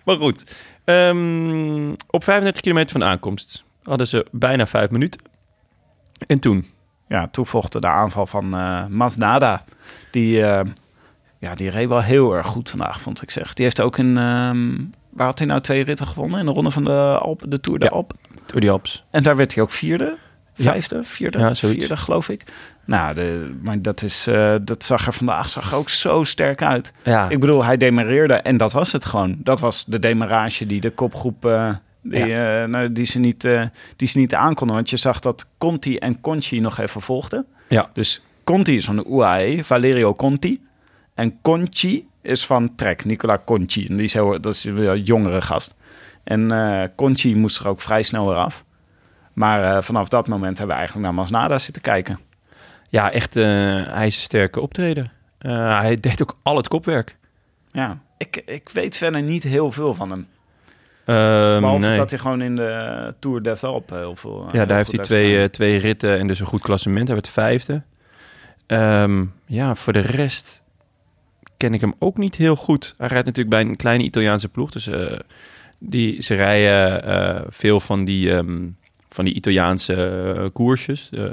[0.06, 5.22] Maar goed, ehm, op 35 kilometer van de aankomst hadden ze bijna vijf minuten.
[6.28, 6.66] En toen?
[7.08, 9.64] Ja, toen volgde de aanval van eh Masnada.
[10.12, 10.66] Die eh,
[11.40, 13.54] Ja, die reed wel heel erg goed vandaag, vond ik zeg.
[13.54, 14.18] Die heeft ook in...
[14.18, 14.76] ehm,
[15.10, 16.40] waar had hij nou twee ritten gewonnen?
[16.40, 17.92] In de ronde van de Alpen, de Tour de Ja.
[17.92, 18.18] Alpen.
[18.46, 19.04] Door die Alps.
[19.12, 20.18] En daar werd hij ook vierde.
[20.58, 20.72] Ja.
[20.72, 22.44] Vijfde, vierde, Ja, vierde geloof ik.
[22.86, 26.62] Nou, de, maar dat, is, eh, dat zag er vandaag zag er ook zo sterk
[26.62, 26.94] uit.
[27.04, 29.36] Ja, Ik bedoel, hij demareerde en dat was het gewoon.
[29.38, 31.46] Dat was de demarage die de kopgroep...
[32.10, 33.64] die, eh, nou, die, ze niet, eh,
[33.96, 34.76] die ze niet aankonden.
[34.76, 37.46] Want je zag dat Conti en Conchi nog even volgden.
[37.70, 37.90] Ja.
[37.94, 40.62] Dus Conti is van de UAE, Valerio Conti.
[41.14, 43.88] En Conchi is van Trek, Nicola Conchi.
[43.88, 45.76] En die is heel, dat is een wel jongere gast.
[46.24, 48.66] En eh, Conchi moest er ook vrij snel weer af.
[49.34, 52.20] Maar vanaf dat moment hebben we eigenlijk naar Masnada zitten kijken.
[52.90, 55.12] ja echt, hij is een sterke optreden.
[55.46, 57.18] Eh, hij deed ook al het kopwerk.
[57.72, 60.28] Ja, ik, ik weet verder niet heel veel van hem.
[61.06, 61.98] Ehm, Behalve nee.
[61.98, 64.44] dat hij gewoon in de Tour des Alpes heel veel...
[64.46, 67.06] Ja, heel daar heeft hij twee, eh, twee ritten en dus een goed klassement.
[67.08, 67.82] Hij werd vijfde.
[68.68, 70.64] Ehm, ja, voor de rest
[71.58, 72.94] ken ik hem ook niet heel goed.
[72.98, 74.72] Hij rijdt natuurlijk bij een kleine Italiaanse ploeg.
[74.72, 75.20] Dus eh,
[75.80, 78.68] die, ze rijden eh, veel van die, ehm,
[79.10, 79.94] van die Italiaanse
[80.38, 81.10] eh, koersjes.
[81.12, 81.24] eh.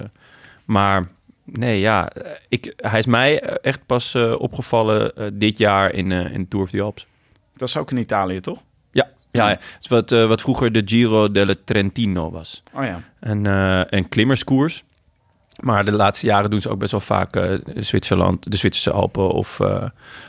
[0.65, 1.09] maar
[1.45, 5.95] nee, ja, eh, ik, hij is mij eh, echt pas eh, opgevallen eh, dit jaar
[5.95, 7.07] in, eh in Tour of the Alps.
[7.57, 8.63] Dat is ook in Italië, toch?
[9.33, 12.63] Ja, ja, het is wat, eh, wat vroeger de Giro del Trentino was.
[12.73, 13.01] Oh ja.
[13.21, 14.85] een, eh, een klimmerskoers.
[15.61, 19.31] Maar de laatste jaren doen ze ook best wel vaak eh, Zwitserland, de Zwitserse Alpen
[19.31, 19.57] of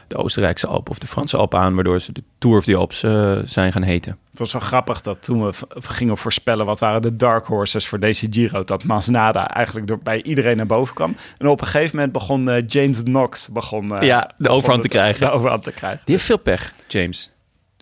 [0.08, 3.00] de Oostenrijkse Alpen of de Franse Alpen aan, waardoor ze de Tour of the Alps
[3.46, 4.18] zijn gaan heten.
[4.30, 8.00] Het was wel grappig dat toen we gingen voorspellen wat waren de dark horses voor
[8.00, 11.16] deze Giro, dat Masnada eigenlijk door, bij iedereen naar boven kwam.
[11.38, 15.26] En op een gegeven moment begon James Knox begon, Ja, de overhand te krijgen.
[15.26, 16.02] De overhand te krijgen.
[16.06, 17.32] Die heeft veel pech, James.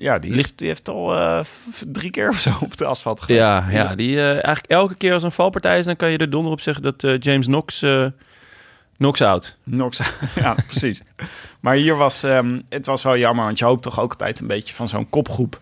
[0.02, 1.40] Ja, die, Ligt- heeft, die heeft al eh,
[1.88, 3.36] drie keer of zo op de asfalt gegaan.
[3.36, 6.30] Ja, ja die eh, eigenlijk elke keer als een valpartij is, dan kan je er
[6.30, 8.06] donder op zeggen dat eh, James Knox eh
[8.98, 9.58] knocks out.
[9.70, 10.00] Knox,
[10.36, 11.02] ja, precies.
[11.60, 14.48] Maar hier was ehm, het was wel jammer, want je hoopt toch ook altijd een
[14.48, 15.58] beetje van zo'n kopgroep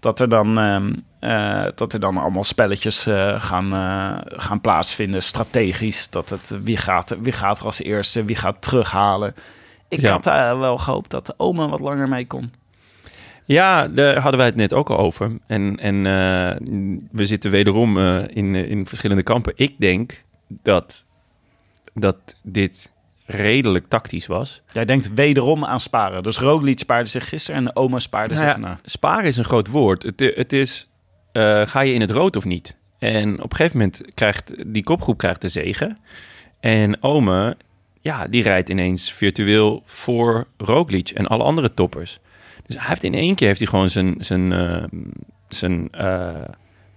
[0.00, 5.22] dat er dan, ehm, eh, dat er dan allemaal spelletjes eh, gaan, eh, gaan plaatsvinden,
[5.22, 6.10] strategisch.
[6.10, 9.34] Dat het wie gaat, wie gaat er als eerste, wie gaat terughalen.
[9.88, 10.10] Ik Ja.
[10.12, 10.24] had
[10.58, 12.52] wel gehoopt dat de oma wat langer mee kon.
[13.44, 15.38] Ja, daar hadden wij het net ook al over.
[15.46, 16.56] En, en eh,
[17.10, 19.52] we zitten wederom eh, in, in verschillende kampen.
[19.56, 21.04] Ik denk dat,
[21.94, 22.92] dat dit
[23.26, 24.62] redelijk tactisch was.
[24.72, 26.22] Jij denkt wederom aan sparen.
[26.22, 29.68] Dus Roglic spaarde zich gisteren en oma spaarde Nou zich ja, sparen is een groot
[29.68, 30.02] woord.
[30.02, 30.88] Het, het is,
[31.32, 32.76] eh, ga je in het rood of niet?
[32.98, 35.98] En op een gegeven moment krijgt die kopgroep krijgt de zegen.
[36.60, 37.56] En Ome,
[38.00, 42.20] ja, die rijdt ineens virtueel voor Roglic en alle andere toppers.
[42.66, 44.84] Dus hij heeft in één keer heeft hij gewoon zijn, zijn, eh,
[45.48, 46.44] zijn eh,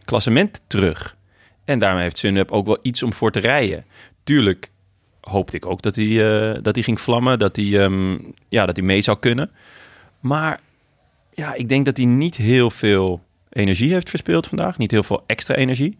[0.05, 1.18] klassement terug.
[1.65, 3.86] En daarmee heeft Sunweb ook wel iets om voor te rijden.
[4.24, 4.72] Tuurlijk
[5.22, 8.18] hoopte ik ook dat hij, eh, dat hij ging vlammen, dat hij, ehm,
[8.49, 9.51] ja, dat hij mee zou kunnen.
[10.20, 10.59] Maar
[11.34, 14.78] ja, ik denk dat hij niet heel veel energie heeft verspeeld vandaag.
[14.78, 15.97] Niet heel veel extra energie.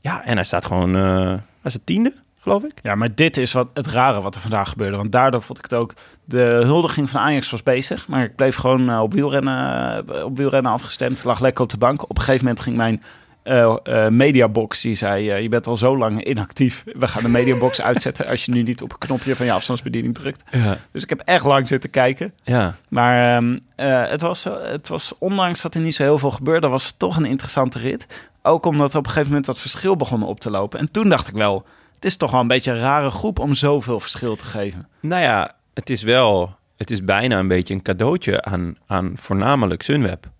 [0.00, 0.94] Ja, en hij staat gewoon...
[0.94, 2.14] hij is het tiende,
[2.44, 2.72] geloof ik.
[2.82, 4.96] Ja, maar dit is wat het rare wat er vandaag gebeurde.
[4.96, 5.94] Want daardoor vond ik het ook...
[6.24, 8.08] De huldiging van Ajax was bezig.
[8.08, 11.24] Maar ik bleef gewoon eh, op, wielrennen, eh, op wielrennen afgestemd.
[11.24, 12.02] Lag lekker op de bank.
[12.02, 13.02] Op een gegeven moment ging mijn
[13.44, 14.80] eh, mediabox...
[14.80, 16.84] Die zei, je bent al zo lang inactief.
[16.98, 18.26] We gaan de mediabox uitzetten...
[18.26, 20.42] als je nu niet op een knopje van je afstandsbediening drukt.
[20.50, 20.78] Ja.
[20.90, 22.32] Dus ik heb echt lang zitten kijken.
[22.42, 26.30] Ja, Maar ehm, eh, het, was, het was, ondanks dat er niet zo heel veel
[26.30, 26.68] gebeurde...
[26.68, 28.06] was het toch een interessante rit.
[28.42, 30.78] Ook omdat op een gegeven moment dat verschil begon op te lopen.
[30.78, 31.66] En toen dacht ik wel...
[32.04, 34.88] Het is toch wel een beetje een rare groep om zoveel verschil te geven.
[35.00, 36.56] nou ja, het is wel...
[36.76, 40.30] Het is bijna een beetje een cadeautje aan, aan voornamelijk Sunweb.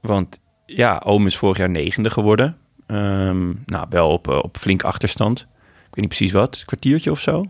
[0.00, 2.56] Want ja, Oom is vorig jaar negende geworden.
[2.86, 5.40] Ehm, nou, wel op, eh, op flink achterstand.
[5.40, 5.46] Ik
[5.80, 7.44] weet niet precies wat, een kwartiertje of zo.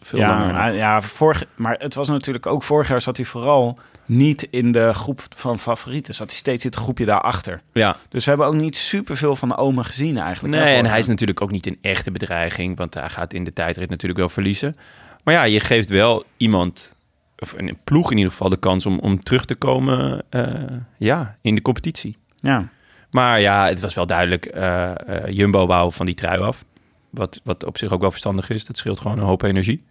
[0.00, 0.52] Veel ja, langer.
[0.54, 4.72] maar, ja vorig, maar het was natuurlijk ook vorig jaar zat hij vooral niet in
[4.72, 6.14] de groep van favorieten.
[6.14, 7.62] Zat hij steeds in het groepje daarachter.
[7.72, 10.54] Ja, Dus we hebben ook niet superveel van de Omen gezien eigenlijk.
[10.54, 13.52] Nee, en hij is natuurlijk ook niet een echte bedreiging, want hij gaat in de
[13.52, 14.76] tijdrit natuurlijk wel verliezen.
[15.24, 16.96] Maar ja, je geeft wel iemand,
[17.38, 20.54] of een ploeg in ieder geval, de kans om, om terug te komen eh,
[20.98, 22.16] ja, in de competitie.
[22.36, 22.68] Ja.
[23.10, 26.64] Maar ja, het was wel duidelijk, eh, eh, Jumbo wou van die trui af.
[27.10, 29.84] Wat, wat op zich ook wel verstandig is, dat scheelt gewoon een hoop energie.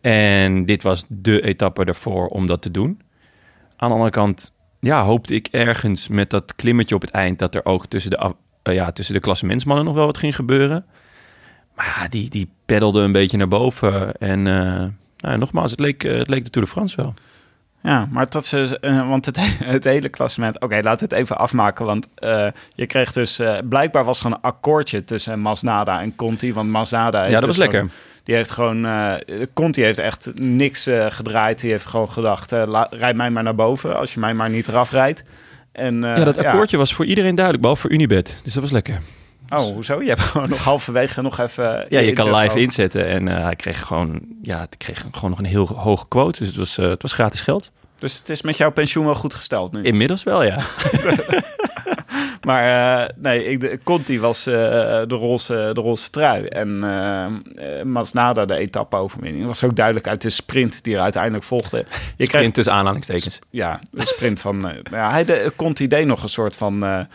[0.00, 3.00] En dit was de etappe ervoor om dat te doen.
[3.84, 7.38] Aan de andere kant, ja, hoopte ik ergens met dat klimmetje op het eind...
[7.38, 10.84] dat er ook tussen de, eh, ja, tussen de klassementsmannen nog wel wat ging gebeuren.
[11.76, 14.14] Maar ja, die, die peddelde een beetje naar boven.
[14.16, 17.14] En eh, nou, nogmaals, het leek, eh, het leek de Tour de France wel.
[17.82, 18.78] Ja, maar dat ze,
[19.08, 19.36] want het,
[19.74, 20.60] het hele klassement.
[20.60, 21.84] Oké, laat het even afmaken.
[21.84, 22.08] Want
[22.74, 23.40] je kreeg dus.
[23.68, 26.52] blijkbaar was er een akkoordje tussen Masnada en Conti.
[26.52, 27.18] Want Masnada.
[27.20, 27.98] heeft Ja, dat dus was gewoon- lekker.
[28.24, 28.84] Die heeft gewoon.
[28.86, 29.14] eh,
[29.52, 31.60] Conti heeft echt niks eh, gedraaid.
[31.60, 33.96] Die heeft gewoon gedacht: eh, la- rijd mij maar naar boven.
[33.98, 35.24] Als je mij maar niet eraf rijdt.
[35.72, 38.40] En, eh, ja, dat akkoordje was voor iedereen duidelijk, behalve voor Unibet.
[38.44, 39.00] Dus dat was lekker.
[39.48, 40.02] Oh, hoezo?
[40.02, 41.64] Je hebt gewoon nog halverwege nog even.
[41.64, 43.06] Ja, je kan live inzetten.
[43.06, 46.38] En eh, hij kreeg gewoon, ja, kreeg gewoon nog een heel hoge quote.
[46.38, 47.70] Dus het was, eh, het was gratis geld.
[47.98, 49.82] Dus het is met jouw pensioen wel goed gesteld nu.
[49.82, 50.58] Inmiddels wel, ja.
[52.44, 54.54] Maar eh, nee, ik, de, Conti was eh,
[55.06, 56.46] de, roze, de roze trui.
[56.46, 56.84] En
[57.56, 61.84] eh, Masnada, de etappe-overwinning, was ook duidelijk uit de sprint die er uiteindelijk volgde.
[62.16, 63.38] Je Sprint tussen aanhalingstekens.
[63.50, 64.60] ja, de sprint van...
[64.60, 67.06] nou ja, hij de, Conti deed nog een soort van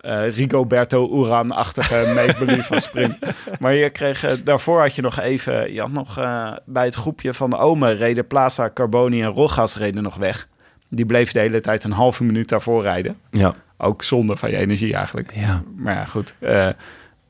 [0.00, 3.18] eh, Rigoberto Uran-achtige make-believe van sprint.
[3.60, 5.72] Maar je kreeg, eh, daarvoor had je nog even...
[5.72, 9.76] Je had nog eh, bij het groepje van de Ome reden Plaza, Carboni en Rogas
[9.76, 10.48] reden nog weg.
[10.88, 13.16] Die bleef de hele tijd een halve minuut daarvoor rijden.
[13.30, 15.32] Ja, Ook zonde van je energie eigenlijk.
[15.34, 15.62] ja.
[15.76, 16.34] Maar ja, goed.
[16.40, 16.74] Ze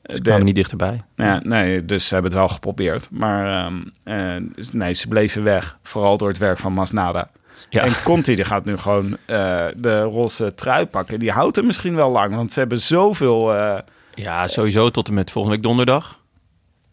[0.03, 1.01] de- kwamen niet dichterbij.
[1.15, 3.07] ja, nee, dus ze hebben het wel geprobeerd.
[3.11, 5.77] Maar ehm, eh, dus nee, ze bleven weg.
[5.83, 7.29] Vooral door het werk van Masnada.
[7.69, 7.83] Ja.
[7.83, 11.19] En Conti die gaat nu gewoon eh, de roze trui pakken.
[11.19, 12.35] Die houdt hem misschien wel lang.
[12.35, 13.55] Want ze hebben zoveel...
[13.55, 13.79] eh,
[14.13, 16.19] ja, sowieso tot en met volgende week donderdag.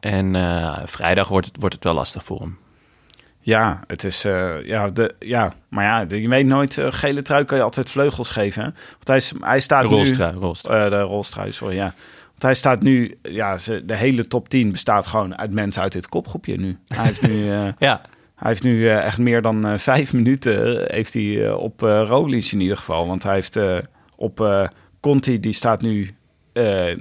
[0.00, 2.58] En eh, vrijdag wordt het, wordt het wel lastig voor hem.
[3.40, 4.22] ja, het is...
[4.64, 6.78] ja, de, ja, maar ja, je weet nooit...
[6.80, 8.62] gele trui kan je altijd vleugels geven.
[8.62, 8.68] hè?
[8.92, 9.94] Want hij, is, hij staat De nu...
[9.94, 10.84] rolstrui, rolstrui.
[10.84, 11.94] Eh, de rolstrui, sorry, ja.
[12.28, 13.18] Want hij staat nu...
[13.22, 16.78] Ja, ze, de hele top 10 bestaat gewoon uit mensen uit dit kopgroepje nu.
[16.86, 17.44] Hij heeft nu...
[17.78, 18.00] Ja,
[18.36, 22.02] Hij heeft nu eh, echt meer dan eh, vijf minuten eh, heeft hij, op eh
[22.06, 23.06] Roglic in ieder geval.
[23.06, 23.58] Want hij heeft
[24.16, 24.68] op
[25.00, 26.10] Conti, die staat nu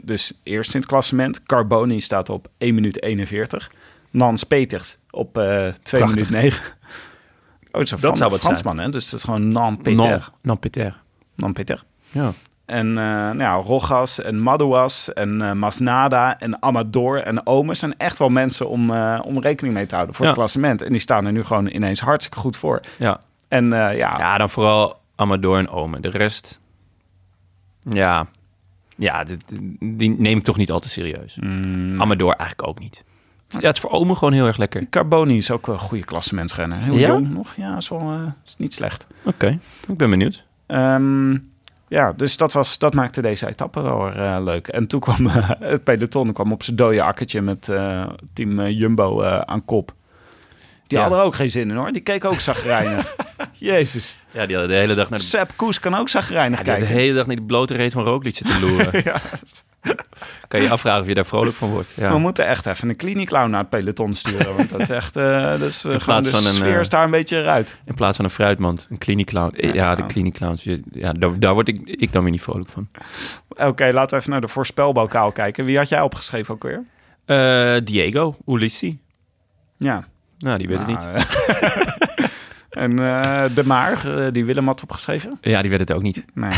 [0.04, 1.44] dus eerst in het klassement.
[1.44, 3.72] Carboni staat op 1 minuut 41.
[4.12, 5.46] Nans Peters op eh
[5.84, 6.10] 2 Prachtig.
[6.30, 6.64] minuut 9.
[7.72, 8.90] Oh, het een Fran- zou wat Fransman, hè?
[8.90, 10.30] Dus het is gewoon Nan Peter.
[10.42, 11.02] non Peter.
[11.36, 11.84] Nan Peter.
[12.12, 12.34] Ja.
[12.66, 17.98] En eh, nou ja, Rogas en Madouas en eh, Masnada en Amador en Ome zijn
[17.98, 20.82] echt wel mensen om, eh, om rekening mee te houden voor het klassement.
[20.82, 22.80] En die staan er nu gewoon ineens hartstikke goed voor.
[23.00, 23.20] Ja.
[23.48, 26.00] En eh, ja, ja, dan vooral Amador en Ome.
[26.00, 26.60] De rest,
[27.84, 28.28] ja,
[28.98, 29.46] ja dit-
[29.80, 31.38] die neem ik toch niet al te serieus.
[31.40, 33.04] mm, Amador eigenlijk ook niet.
[33.48, 34.90] Ja, het is voor Ome gewoon heel erg lekker.
[34.90, 36.78] Carboni is ook wel een goede klassementsrenner.
[36.78, 37.08] Heel Ja?
[37.08, 37.54] jong nog.
[37.56, 39.08] Ja, is, wel, eh, is niet slecht.
[39.24, 40.44] Oké, ik ben benieuwd.
[40.66, 41.38] Ehm,
[41.88, 44.68] ja, dus dat, was, dat maakte deze etappe wel weer, eh, leuk.
[44.68, 45.28] En toen kwam
[45.60, 49.94] het peloton kwam op zijn dode akkertje met eh, team eh, Jumbo aan kop.
[50.88, 51.04] Die Ja.
[51.04, 51.92] hadden er ook geen zin in hoor.
[51.92, 53.16] Die keken ook zagrijnig.
[53.52, 54.18] Jezus.
[54.32, 56.80] Ja, die hadden de hele dag naar de, Sepp Koes kan ook zagrijnig ja, hadden
[56.80, 57.04] de kijken.
[57.04, 59.02] hele dag naar die blote reet van Roglic zitten loeren.
[59.06, 59.22] Ja.
[60.48, 61.94] Kan je afvragen of je daar vrolijk van wordt.
[61.96, 62.12] Ja.
[62.12, 64.56] We moeten echt even een kliniekclown naar het peloton sturen.
[64.56, 65.16] Want dat is echt...
[65.16, 67.80] eh dus, eh, In plaats de van een, sfeer eh, is daar een beetje eruit.
[67.86, 69.54] In plaats van een fruitmand, een kliniekclown.
[69.58, 69.96] Ja, Ja.
[69.96, 70.64] de kliniekclowns.
[70.64, 72.88] je- Ja, daar, daar word ik, ik dan weer niet vrolijk van.
[73.50, 75.66] Oké, laten we even naar de voorspelbokaal kijken.
[75.66, 76.84] Wie had jij opgeschreven ook weer?
[77.84, 79.00] Diego Ulissi.
[79.78, 80.08] Ja.
[80.38, 81.26] Nou, die weet het Nou, niet.
[81.26, 82.26] eh,
[82.84, 82.96] en
[83.56, 85.38] De Maar, die Willem had opgeschreven?
[85.42, 86.26] Ja, die weet het ook niet.
[86.34, 86.52] Nee.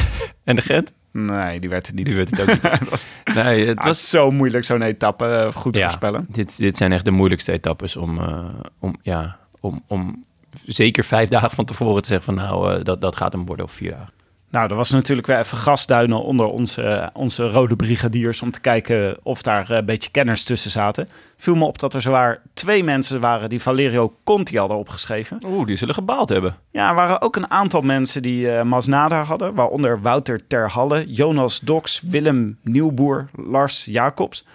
[0.44, 0.94] En de Gent?
[1.26, 2.06] Nee, die werd er niet.
[2.06, 3.06] Die weet het ook niet.
[3.36, 4.10] Nee, het Ah, het was...
[4.10, 5.84] zo moeilijk zo'n etappe eh, goed Ja.
[5.84, 6.26] voorspellen.
[6.30, 8.46] Dit, dit zijn echt de moeilijkste etappes om, eh,
[8.80, 10.24] om, ja, om, om
[10.66, 13.66] zeker vijf dagen van tevoren te zeggen van nou, eh, dat, dat gaat hem worden
[13.66, 14.14] of vier dagen.
[14.50, 18.42] Nou, er was natuurlijk weer even gasduinen onder onze, onze rode brigadiers...
[18.42, 21.10] om te kijken of daar eh, een beetje kenners tussen zaten.
[21.38, 25.42] Viel me op dat er zowaar twee mensen waren die Valerio Conti hadden opgeschreven.
[25.46, 26.56] Oeh, die zullen gebaald hebben.
[26.72, 29.54] Ja, er waren ook een aantal mensen die eh Masnada hadden...
[29.54, 34.46] waaronder Wouter Terhalle, Jonas Doks, Willem Nieuwboer, Lars Jacobs...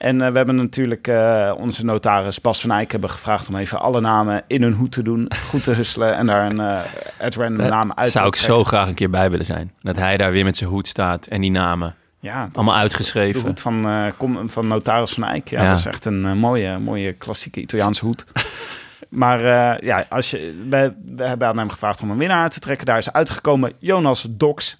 [0.00, 3.80] En eh, we hebben natuurlijk eh, onze notaris Bas van Eyck hebben gevraagd om even
[3.80, 6.80] alle namen in een hoed te doen, goed te husselen en daar een uh,
[7.26, 9.72] at random naam uit te Zou ik zo graag een keer bij willen zijn.
[9.80, 11.94] Dat hij daar weer met zijn hoed staat en die namen.
[12.20, 13.40] Ja, Allemaal uitgeschreven.
[13.40, 15.48] De hoed van, kom- van notaris van Eyck.
[15.48, 15.68] Ja, Ja.
[15.68, 18.24] dat is echt een mooie, mooie klassieke Italiaanse hoed.
[19.08, 19.40] maar
[19.84, 22.86] ja, als je, we, we hebben aan hem gevraagd om een winnaar te trekken.
[22.86, 24.78] Daar is uitgekomen Jonas Doks.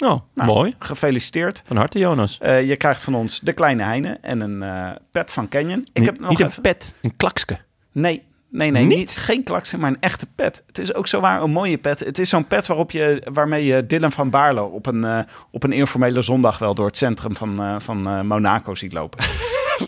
[0.00, 0.74] Oh, Nou, mooi.
[0.78, 1.62] Gefeliciteerd.
[1.66, 2.38] Van harte, Jonas.
[2.38, 5.88] Eh, je krijgt van ons de kleine Heine en een eh, pet van Canyon.
[5.92, 6.52] Ik heb nog niet even...
[6.56, 7.58] een pet, een klakske.
[7.92, 8.84] Nee, nee, nee.
[8.84, 8.98] Niet?
[8.98, 9.16] Niet?
[9.16, 10.62] geen klaksen, maar een echte pet.
[10.66, 12.00] Het is ook zo waar een mooie pet.
[12.00, 15.18] Het is zo'n pet waarop je, waarmee je Dylan van Baarlo op een, eh,
[15.50, 19.24] op een informele zondag wel door het centrum van, van Monaco ziet lopen.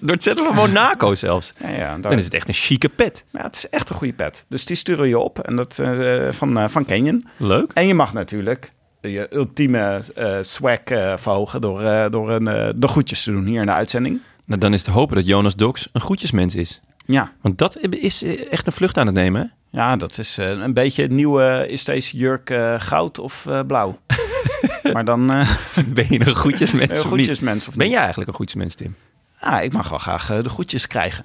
[0.00, 1.52] Door het zetten van Monaco zelfs.
[1.58, 3.24] ja, ja, daar, Dan is het echt een chique pet.
[3.30, 4.44] ja, het is echt een goede pet.
[4.48, 5.82] Dus die sturen je op en dat,
[6.30, 7.26] van, van Canyon.
[7.36, 7.70] Leuk.
[7.74, 8.72] En je mag natuurlijk
[9.10, 13.60] je ultieme eh swag eh, verhogen door, eh, door een, de groetjes te doen hier
[13.60, 14.20] in de uitzending.
[14.44, 16.80] Nou, dan is te hopen dat Jonas Doks een goedjesmens is.
[17.06, 19.78] Ja, Want dat is echt een vlucht aan het nemen, hè?
[19.78, 21.66] Ja, dat is een beetje een nieuwe...
[21.68, 23.98] Is deze jurk goud of blauw?
[24.92, 25.26] maar dan...
[25.94, 27.76] Ben je een goedjesmens of niet?
[27.76, 28.96] Ben jij eigenlijk een goedjesmens, Tim?
[29.38, 31.24] Ah, ik mag wel graag de goedjes krijgen.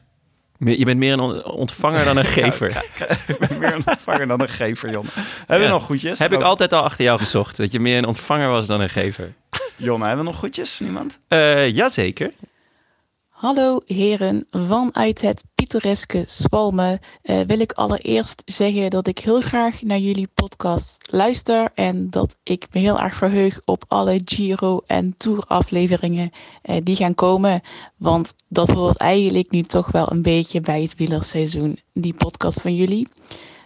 [0.60, 2.84] Je bent meer een on- ontvanger dan een gever.
[3.28, 5.06] ik ben meer een ontvanger dan een gever, Jon.
[5.48, 6.20] Hebben we nog goedjes?
[6.20, 7.58] Heb ik altijd al achter jou gezocht.
[7.58, 9.34] Dat je meer een ontvanger was dan een gever.
[9.76, 10.80] Jon, hebben we nog goedjes?
[10.80, 11.20] Niemand?
[11.28, 12.32] Eh jazeker.
[13.38, 19.82] Hallo heren, vanuit het pittoreske Spalmen eh, wil ik allereerst zeggen dat ik heel graag
[19.82, 25.16] naar jullie podcast luister en dat ik me heel erg verheug op alle Giro en
[25.18, 26.32] Tour afleveringen
[26.62, 27.62] eh, die gaan komen.
[27.98, 32.76] Want dat hoort eigenlijk nu toch wel een beetje bij het wielerseizoen, die podcast van
[32.76, 33.08] jullie.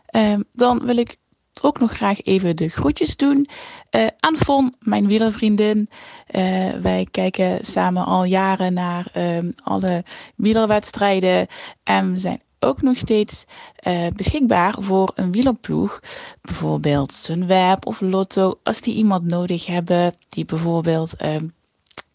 [0.06, 1.18] Ehm, dan wil ik
[1.64, 3.48] ook nog graag even de groetjes doen
[3.90, 5.88] eh, aan Von, mijn wielervriendin.
[6.28, 10.04] Eh, wij kijken samen al jaren naar ehm, alle
[10.36, 11.48] wielerwedstrijden.
[11.84, 13.46] En we zijn ook nog steeds
[13.76, 16.00] eh, beschikbaar voor een wielerploeg.
[16.42, 18.60] Bijvoorbeeld Sunweb of Lotto.
[18.64, 21.48] Als die iemand nodig hebben die bijvoorbeeld ehm,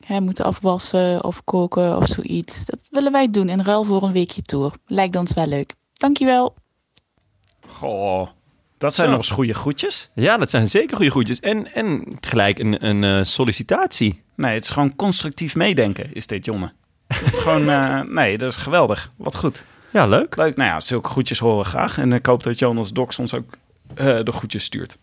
[0.07, 2.65] hè, moeten afwassen of koken of zoiets.
[2.65, 4.73] Dat willen wij doen in ruil voor een weekje tour.
[4.87, 5.75] Lijkt ons wel leuk.
[5.93, 6.55] Dankjewel.
[7.67, 8.29] Goh,
[8.79, 10.11] dat zijn nog eens goede groetjes.
[10.15, 11.41] Ja, dat zijn zeker goede groetjes.
[11.41, 14.23] En, en gelijk een, een eh, sollicitatie.
[14.35, 16.73] Nee, het is gewoon constructief meedenken, is dit, Jonne.
[17.07, 19.11] Het is gewoon, eh, nee, dat is geweldig.
[19.17, 19.65] Wat goed.
[19.91, 20.37] Ja, leuk.
[20.37, 21.99] Leuk, nou ja, zulke groetjes horen we graag.
[21.99, 23.57] En ik hoop dat Jonas Dox ons ook
[23.95, 24.99] eh, de groetjes stuurt.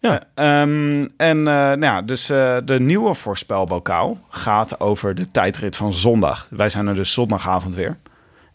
[0.00, 0.22] Ja.
[0.34, 6.46] Eh, ehm, en nou ja, dus de nieuwe voorspelbokaal gaat over de tijdrit van zondag.
[6.50, 7.96] Wij zijn er dus zondagavond weer.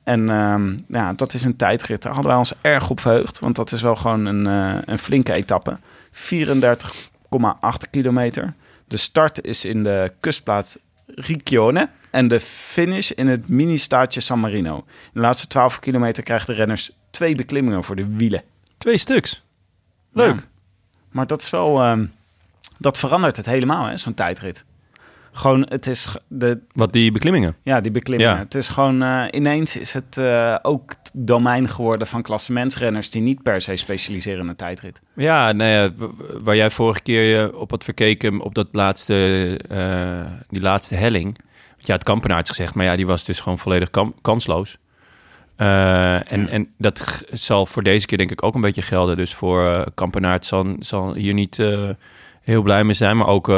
[0.09, 2.01] En ehm, ja, dat is een tijdrit.
[2.01, 3.39] Daar hadden wij ons erg op verheugd.
[3.39, 5.77] Want dat is wel gewoon een, eh, een flinke etappe.
[6.11, 8.53] 34,8 kilometer.
[8.87, 11.89] De start is in de kustplaats Riccione.
[12.11, 14.75] En de finish in het mini-staatje San Marino.
[14.75, 14.83] In
[15.13, 18.43] de laatste 12 kilometer krijgen de renners twee beklimmingen voor de wielen.
[18.77, 19.43] Twee stuks.
[20.13, 20.35] Leuk.
[20.35, 20.43] Ja.
[21.11, 21.81] Maar dat is wel...
[21.81, 22.05] ehm,
[22.77, 24.65] dat verandert het helemaal, hè, zo'n tijdrit.
[25.31, 27.55] Gewoon, het is de, Wat die beklimmingen.
[27.63, 28.33] ja, die beklimmingen.
[28.33, 28.39] Ja.
[28.39, 33.21] Het is gewoon, eh, ineens is het eh, ook het domein geworden van klassementsrenners die
[33.21, 35.01] niet per se specialiseren in een tijdrit.
[35.15, 36.07] Ja, nou ja,
[36.41, 41.37] waar jij vorige keer je op had verkeken op dat laatste, eh, die laatste helling.
[41.69, 43.89] Want je had Kampenaerts gezegd, maar ja, die was dus gewoon volledig
[44.21, 44.77] kansloos.
[45.55, 49.17] En, en dat zal voor deze keer denk ik ook een beetje gelden.
[49.17, 51.57] Dus voor Kampenaerts zal, zal hier niet
[52.49, 53.55] heel blij mee zijn, maar ook eh,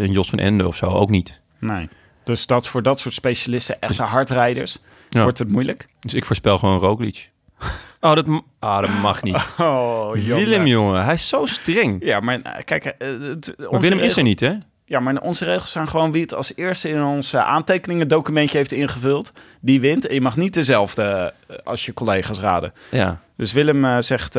[0.00, 1.40] een Jos van Ende of zo ook niet.
[1.58, 1.88] Nee.
[2.24, 4.78] Dus dat voor dat soort specialisten, echte hardrijders,
[5.10, 5.22] Ja.
[5.22, 5.88] wordt het moeilijk.
[6.00, 7.30] Dus ik voorspel gewoon Roglic.
[8.00, 8.26] Oh, dat,
[8.58, 9.54] ah, dat mag niet.
[9.58, 12.04] Oh, Willem, jongen, hij is zo streng.
[12.04, 14.52] Ja, maar eh, kijk, eh, het- Maar onze Willem is er niet, hè?
[14.88, 18.56] Ja, maar onze regels zijn gewoon wie het als eerste in ons eh, aantekeningen documentje
[18.56, 20.06] heeft ingevuld, die wint.
[20.06, 22.72] En je mag niet dezelfde eh, als je collega's raden.
[22.90, 23.20] Ja.
[23.36, 24.34] Dus Willem eh, zegt,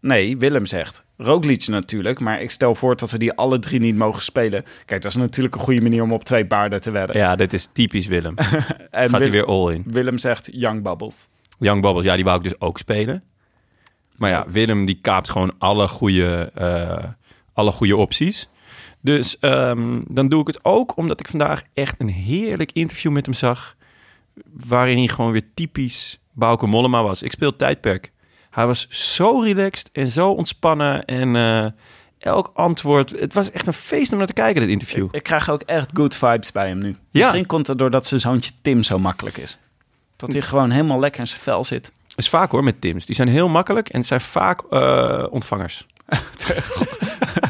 [0.00, 3.96] nee, Willem zegt, Roglic natuurlijk, maar ik stel voor dat we die alle drie niet
[3.96, 4.64] mogen spelen.
[4.84, 7.16] Kijk, dat is natuurlijk een goede manier om op twee paarden te wedden.
[7.16, 8.34] ja, dit is typisch Willem.
[8.38, 8.46] en
[8.90, 9.82] Gaat Wil- hij weer all in.
[9.86, 11.28] Willem zegt, Young Bubbles.
[11.58, 13.22] Young Bubbles, ja, die wou ik dus ook spelen.
[14.16, 16.52] Maar ja, Willem die kaapt gewoon alle goede,
[17.52, 18.48] alle goede opties.
[19.06, 23.24] Dus ehm, dan doe ik het ook omdat ik vandaag echt een heerlijk interview met
[23.24, 23.76] hem zag.
[24.52, 27.22] Waarin hij gewoon weer typisch Bauke Mollema was.
[27.22, 28.12] Ik speel tijdperk.
[28.50, 31.04] Hij was zo relaxed en zo ontspannen.
[31.04, 31.66] En eh,
[32.18, 33.10] elk antwoord.
[33.20, 35.08] Het was echt een feest om naar te kijken, dit interview.
[35.10, 36.96] Ik krijg ook echt good vibes bij hem nu.
[37.10, 39.58] Misschien komt het doordat zijn zoontje Tim zo makkelijk is.
[40.16, 41.92] Dat hij gewoon helemaal lekker in zijn vel zit.
[42.14, 43.06] is vaak hoor met Tims.
[43.06, 45.86] Die zijn heel makkelijk en het zijn vaak eh, ontvangers.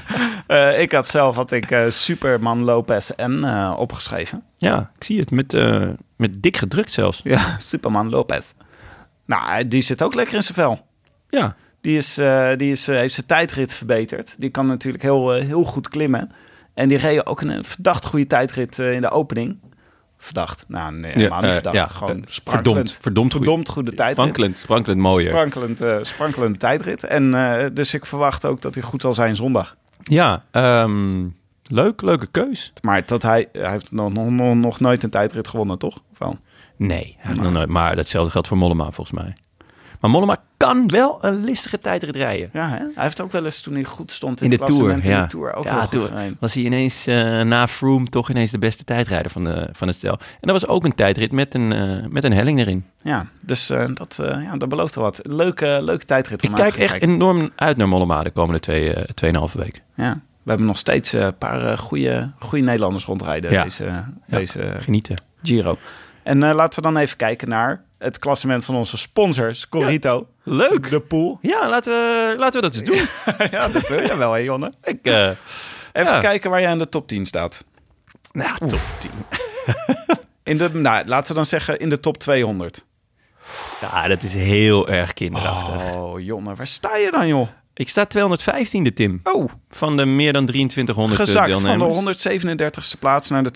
[0.46, 4.42] Eh, ik had zelf had ik, eh, Superman Lopez en eh, opgeschreven.
[4.56, 5.30] Ja, ik zie het.
[5.30, 5.52] Met,
[6.16, 7.20] met dik gedrukt zelfs.
[7.24, 8.52] Ja, Superman Lopez.
[9.26, 10.86] Nou, die zit ook lekker in zijn vel.
[11.28, 12.14] Ja, Die, is,
[12.56, 14.34] die is, heeft zijn tijdrit verbeterd.
[14.38, 16.32] Die kan natuurlijk heel, heel goed klimmen.
[16.74, 19.58] En die reed ook een verdacht goede tijdrit in de opening.
[20.18, 20.64] Verdacht.
[20.68, 21.76] Nou, nee, helemaal niet verdacht.
[21.76, 22.90] ja, Gewoon sprankelend.
[22.90, 24.18] verdomd, verdomd verdomd goede tijdrit.
[24.18, 25.30] Sprankelend, sprankelend mooier.
[25.30, 27.04] Sprankelend, sprankelende tijdrit.
[27.04, 27.30] En
[27.74, 29.76] dus ik verwacht ook dat hij goed zal zijn zondag.
[30.02, 31.28] Ja, ehm,
[31.62, 32.72] leuk, leuke keus.
[32.82, 35.98] Maar dat hij, hij heeft nog, nog, nog, nooit een tijdrit gewonnen, toch?
[36.12, 36.38] Of wel?
[36.76, 39.36] Nee, hij heeft nog nooit, maar datzelfde geldt voor Mollema volgens mij.
[40.00, 42.50] Maar Mollema kan wel een listige tijdrit rijden.
[42.52, 42.76] Ja, hè?
[42.76, 45.00] hij heeft ook wel eens toen hij goed stond in, In het de Tour, in
[45.00, 46.34] de Tour ook Ja, wel goed Tour.
[46.40, 49.96] Was hij ineens eh, na Froome toch ineens de beste tijdrijder van, de, van het
[49.96, 50.12] stel.
[50.12, 52.84] En dat was ook een tijdrit met een, eh, met een helling erin.
[53.02, 55.20] Ja, dus eh, dat, ja, dat belooft wel wat.
[55.22, 57.08] Leuke, leuke tijdrit Ik kijk echt kijken.
[57.10, 59.82] enorm uit naar Mollema de komende twee, tweeënhalve week.
[59.94, 63.62] Ja, we hebben nog steeds een paar goede, goede Nederlanders rondrijden Ja.
[63.62, 65.22] deze, deze Genieten.
[65.42, 65.78] Giro.
[66.22, 70.26] En laten we dan even kijken naar het klassement van onze sponsor, Scorito.
[70.42, 70.90] Leuk.
[70.90, 71.38] De pool.
[71.42, 73.48] Ja, laten we, laten we dat eens doen.
[73.50, 74.72] ja, dat wil je wel, hè, Jonne?
[74.84, 75.28] Ik, eh,
[75.92, 76.18] Even Ja.
[76.18, 77.64] kijken waar jij in de top 10 staat.
[78.32, 79.10] nou, top 10.
[80.44, 82.84] In de, nou, laten we dan zeggen in de top 200.
[83.80, 85.92] Ja, dat is heel erg kinderachtig.
[85.92, 87.48] Oh, Jonne, waar sta je dan, joh?
[87.78, 89.20] Ik sta 215e, Tim.
[89.22, 92.14] Oh, Van de meer dan 2300 gezakt van de
[92.94, 93.50] 137e plaats naar de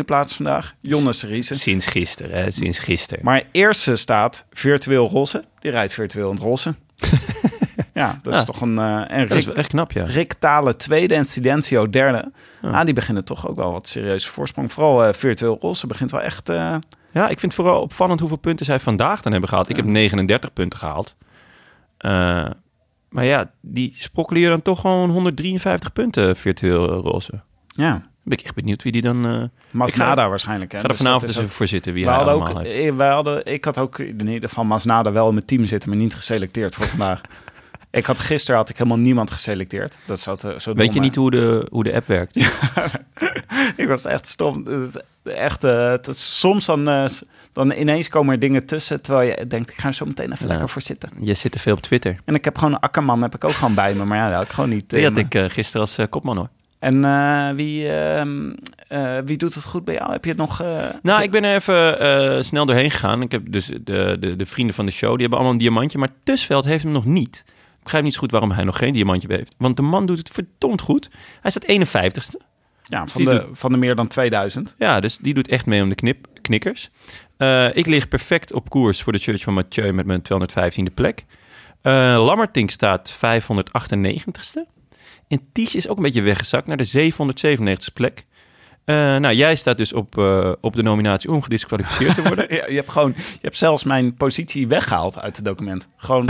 [0.00, 0.74] 215e plaats vandaag.
[0.80, 1.54] Jonne Seriese.
[1.54, 2.50] Sinds gisteren, hè?
[2.50, 3.24] Sinds gisteren.
[3.24, 5.44] Maar eerste staat virtueel rosse.
[5.60, 6.74] Die rijdt virtueel in het rosse.
[7.94, 8.44] ja, dat is Ja.
[8.46, 8.78] toch een...
[8.78, 10.04] eh en dat is echt knap, ja.
[10.04, 12.32] Rick Talen tweede en Silencio derde.
[12.62, 14.72] Ah, die beginnen toch ook wel wat serieuze voorsprong.
[14.72, 16.48] Vooral eh, virtueel rosse begint wel echt...
[16.48, 16.74] eh,
[17.12, 19.68] Ja, ik vind het vooral opvallend hoeveel punten zij vandaag dan hebben gehaald.
[19.68, 21.14] Ik heb 39 punten gehaald.
[23.08, 27.40] Eh, maar ja, die sprokkelen hier dan toch gewoon 153 punten virtueel roze.
[27.66, 27.92] ja,
[28.22, 29.26] Ben ik echt benieuwd wie die dan...
[29.26, 30.72] eh Masnada waarschijnlijk.
[30.72, 30.78] Hè?
[30.78, 32.88] Ga er Dus vanavond eens voor zitten wie We hij hadden allemaal ook, heeft.
[32.88, 35.88] eh, wij hadden, ik had ook in ieder geval Masnada wel in mijn team zitten,
[35.88, 37.20] maar niet geselecteerd voor vandaag.
[37.90, 39.98] ik had gisteren had ik helemaal niemand geselecteerd.
[40.06, 42.36] Dat is zo, te- zo Weet dom, je niet hoe de, hoe de app werkt?
[43.76, 44.66] ik was echt stom.
[45.24, 47.04] Echt, eh, het is- soms dan, eh,
[47.52, 50.44] dan ineens komen er dingen tussen, terwijl je denkt, ik ga er zo meteen even
[50.46, 50.50] Ja.
[50.50, 51.10] lekker voor zitten.
[51.20, 52.16] Je zit te veel op Twitter.
[52.24, 54.34] En ik heb gewoon een akkerman, heb ik ook gewoon bij me, maar ja, dat
[54.36, 54.90] had ik gewoon niet.
[54.90, 56.48] Die eh, had ik eh, gisteren als eh, kopman hoor.
[56.78, 58.52] En eh, wie, ehm,
[58.88, 60.12] eh, wie doet het goed bij jou?
[60.12, 60.60] Heb je het nog...
[60.60, 63.22] eh, Nou, ik ben er even eh, snel doorheen gegaan.
[63.22, 65.98] Ik heb dus de, de, de vrienden van de show, die hebben allemaal een diamantje.
[65.98, 67.44] Maar Tusveld heeft hem nog niet.
[67.88, 69.54] Ik begrijp niet zo goed waarom hij nog geen diamantje heeft.
[69.58, 71.10] Want de man doet het verdomd goed.
[71.40, 72.46] Hij staat 51ste.
[72.82, 74.74] ja, van die de, van de meer dan 2000.
[74.78, 76.90] Ja, dus die doet echt mee om de knip, knikkers.
[77.36, 81.24] Eh, ik lig perfect op koers voor de Church van Mathieu met mijn 215e plek.
[81.82, 81.92] Eh
[82.24, 84.66] Lammertink staat 598ste.
[85.28, 88.26] En Ties is ook een beetje weggezakt naar de 797ste plek.
[88.84, 90.18] Eh, nou, jij staat dus op,
[90.60, 92.46] op de nominatie om gedisqualificeerd te worden.
[92.56, 95.88] Ja, je hebt gewoon, je hebt zelfs mijn positie weggehaald uit het document.
[95.96, 96.28] Gewoon,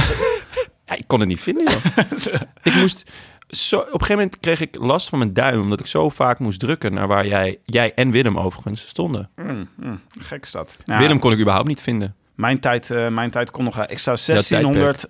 [0.88, 1.84] Ja, ik kon het niet vinden, joh.
[2.62, 3.10] ik moest...
[3.48, 5.60] Zo, op een gegeven moment kreeg ik last van mijn duim...
[5.60, 9.30] omdat ik zo vaak moest drukken naar waar jij, jij en Willem overigens stonden.
[9.36, 10.78] mm, mm, gek is dat.
[10.84, 12.14] Ja, Willem kon ik überhaupt niet vinden.
[12.34, 13.86] Mijn tijd, eh, mijn tijd kon nog...
[13.86, 14.56] Ik sta tijdperk.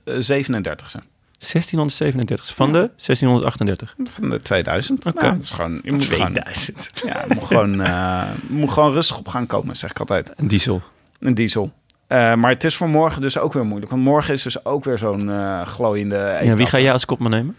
[0.05, 1.03] 1637
[1.39, 3.95] 1637 van de 1638.
[4.11, 5.07] van de 2000.
[5.07, 5.21] Oké.
[5.21, 6.93] Nou, dat is gewoon, je moet gewoon, 2000.
[7.05, 10.33] ja, je moet gewoon, eh, moet gewoon rustig op gaan komen, zeg ik altijd.
[10.37, 10.83] Een diesel.
[11.19, 11.73] Een diesel.
[12.09, 13.91] Eh, maar het is voor morgen dus ook weer moeilijk.
[13.91, 16.67] Want morgen is dus ook weer zo'n eh glooiende Ja, wie etappe.
[16.67, 17.57] ga jij als kopman nemen?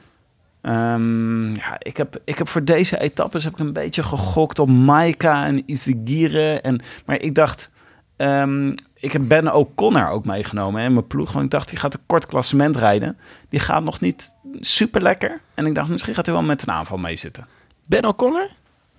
[0.62, 4.68] Ehm, ja, ik heb, ik heb voor deze etappes heb ik een beetje gegokt op
[4.70, 6.62] Maika en Izagirre.
[6.62, 7.70] En, maar ik dacht,
[8.18, 11.32] ehm, ik heb Ben O'Connor ook meegenomen in mijn ploeg.
[11.32, 13.18] Want ik dacht, die gaat een kort klassement rijden.
[13.50, 15.42] Die gaat nog niet super lekker.
[15.54, 17.48] En ik dacht, misschien gaat hij wel met een aanval meezitten.
[17.86, 18.50] Ben O'Connor?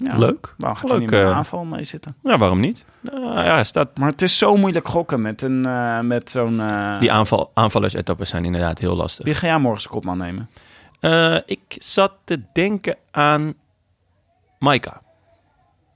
[0.05, 0.55] Ja, Leuk.
[0.57, 1.37] Waarom gaat Leuk, hij niet met een eh.
[1.37, 2.17] aanval meezitten?
[2.23, 2.85] Nou, waarom niet?
[3.01, 3.99] Nou, ja, hij staat...
[3.99, 6.61] Maar het is zo moeilijk gokken met, een, eh, met zo'n...
[6.61, 9.25] eh, Die aanval, aanvallers-etappes zijn inderdaad heel lastig.
[9.25, 10.51] Wie ga jij morgen als kopman nemen?
[11.01, 13.55] Eh, ik zat te denken aan
[14.59, 15.01] Maika.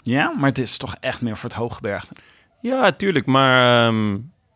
[0.03, 2.15] Ja, maar dit is toch echt meer voor het hooggebergte.
[2.61, 4.13] Ja, tuurlijk, maar ehm,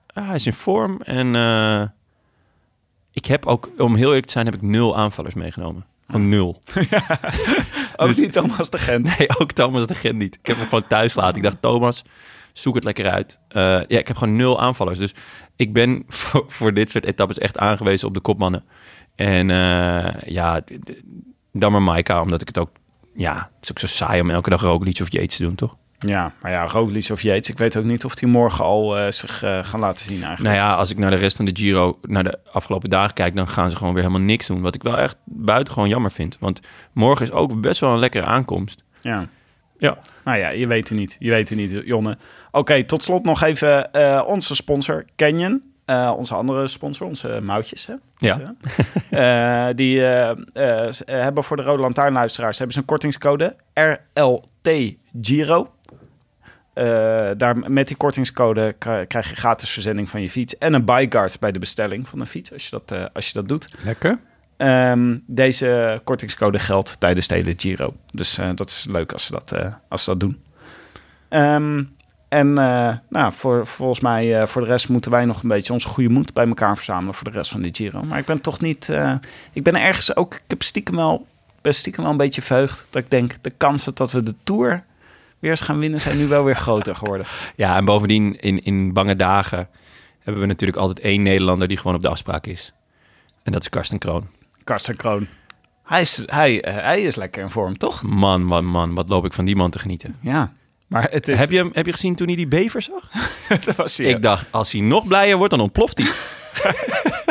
[0.07, 1.01] ja, hij is in vorm.
[1.01, 1.83] En eh,
[3.13, 5.85] ik heb ook, om heel eerlijk te zijn, heb ik nul aanvallers meegenomen.
[6.09, 6.61] Van nul.
[8.01, 9.07] Ook Dus- niet Thomas de Gent.
[9.19, 10.35] Nee, ook Thomas de Gent niet.
[10.35, 11.37] Ik heb hem gewoon thuis laten.
[11.37, 12.05] Ik dacht, Thomas,
[12.53, 13.41] zoek het lekker uit.
[13.49, 14.99] Eh, ja, ik heb gewoon nul aanvallers.
[14.99, 15.15] Dus
[15.57, 18.65] ik ben voor, voor dit soort etappes echt aangewezen op de kopmannen.
[19.15, 20.61] En eh, ja,
[21.53, 22.71] dan maar Maika, omdat ik het ook...
[23.15, 25.77] Ja, het is ook zo saai om elke dag Roglic of Yates te doen, toch?
[25.99, 27.49] Ja, maar ja, Roglic of Yates.
[27.49, 30.55] Ik weet ook niet of die morgen al eh, zich eh, gaan laten zien eigenlijk.
[30.55, 33.37] Nou ja, als ik naar de rest van de Giro, naar de afgelopen dagen kijk,
[33.37, 34.61] dan gaan ze gewoon weer helemaal niks doen.
[34.61, 36.37] Wat ik wel echt buitengewoon jammer vind.
[36.41, 36.61] Want
[36.93, 38.85] morgen is ook best wel een lekkere aankomst.
[39.01, 39.27] Ja.
[39.79, 39.99] Ja.
[40.25, 41.17] Nou ja, je weet het niet.
[41.19, 42.17] Je weet het niet, Jonne.
[42.51, 45.63] Oké, tot slot nog even eh, onze sponsor, Canyon.
[46.17, 47.87] Onze andere sponsor, onze moutjes.
[47.87, 47.95] Hè?
[48.17, 49.73] Ja.
[49.73, 50.01] Die
[51.05, 55.71] hebben voor de Rode Lantaarnluisteraars hebben ze een kortingscode RLT Giro.
[56.79, 58.75] Eh, daar, met die kortingscode
[59.09, 62.27] krijg je gratis verzending van je fiets en een buyguard bij de bestelling van een
[62.27, 63.69] fiets, als je dat, eh, als je dat doet.
[63.85, 64.19] Lekker.
[64.57, 67.95] Ehm, deze kortingscode geldt tijdens de hele Giro.
[68.11, 69.53] Dus eh, dat is leuk als ze dat,
[69.89, 70.43] als ze dat doen.
[71.29, 71.85] Ehm,
[72.29, 72.53] en
[73.09, 76.33] nou, voor, volgens mij, voor de rest moeten wij nog een beetje onze goede moed
[76.33, 78.03] bij elkaar verzamelen voor de rest van de Giro.
[78.03, 78.93] Maar ik ben toch niet.
[79.53, 80.35] ik ben ergens ook.
[80.35, 81.27] Ik heb stiekem wel,
[81.61, 82.87] ben stiekem wel een beetje verheugd.
[82.91, 84.85] Dat ik denk, de kansen dat we de Tour
[85.39, 87.27] weer eens gaan winnen zijn nu wel weer groter geworden.
[87.57, 89.69] Ja, en bovendien in, in bange dagen
[90.19, 92.73] hebben we natuurlijk altijd één Nederlander die gewoon op de afspraak is.
[93.43, 94.27] En dat is Karsten Kroon.
[94.65, 95.27] Karsten Kroon.
[95.85, 98.03] Hij is, hij, eh, hij is lekker in vorm, toch?
[98.03, 100.17] Man, man, man, wat loop ik van die man te genieten.
[100.21, 100.53] Ja.
[100.87, 101.39] Maar het is...
[101.39, 103.11] Heb, je, hem- heb je gezien toen hij die bever zag?
[103.65, 106.07] dat was hij, Ik dacht, als hij nog blijer wordt, dan ontploft hij.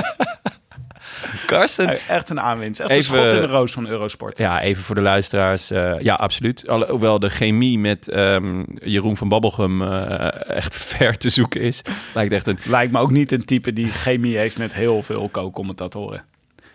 [1.48, 2.80] Karsten, Echt een aanwinst.
[2.80, 4.38] Echt Even- een schot in de roos van Eurosport.
[4.38, 5.72] Ja, even voor de luisteraars.
[5.72, 6.68] eh, ja, absoluut.
[6.68, 11.82] Alhoewel de chemie met ehm, Jeroen van Babbelgem eh, echt ver te zoeken is.
[12.14, 12.58] Lijkt echt een...
[12.64, 16.24] Lijkt me ook niet een type die chemie heeft met heel veel co-commentatoren.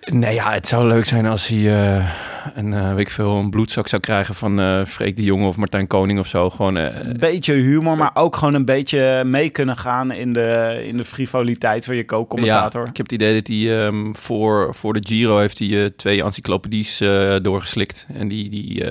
[0.07, 1.59] Nee, ja, het zou leuk zijn als hij
[1.97, 2.09] eh,
[2.55, 5.57] een, eh, weet ik veel, een bloedzak zou krijgen van eh Freek de Jonge of
[5.57, 6.51] Martijn Koning of zo.
[6.51, 10.83] Gewoon, eh, Een beetje humor, maar ook gewoon een beetje mee kunnen gaan in de,
[10.87, 12.83] in de frivoliteit van je co-commentator.
[12.83, 16.23] Ja, ik heb het idee dat hij ehm, voor, voor de Giro heeft hij twee
[16.23, 16.99] encyclopedies
[17.43, 18.07] doorgeslikt.
[18.15, 18.85] En die, die,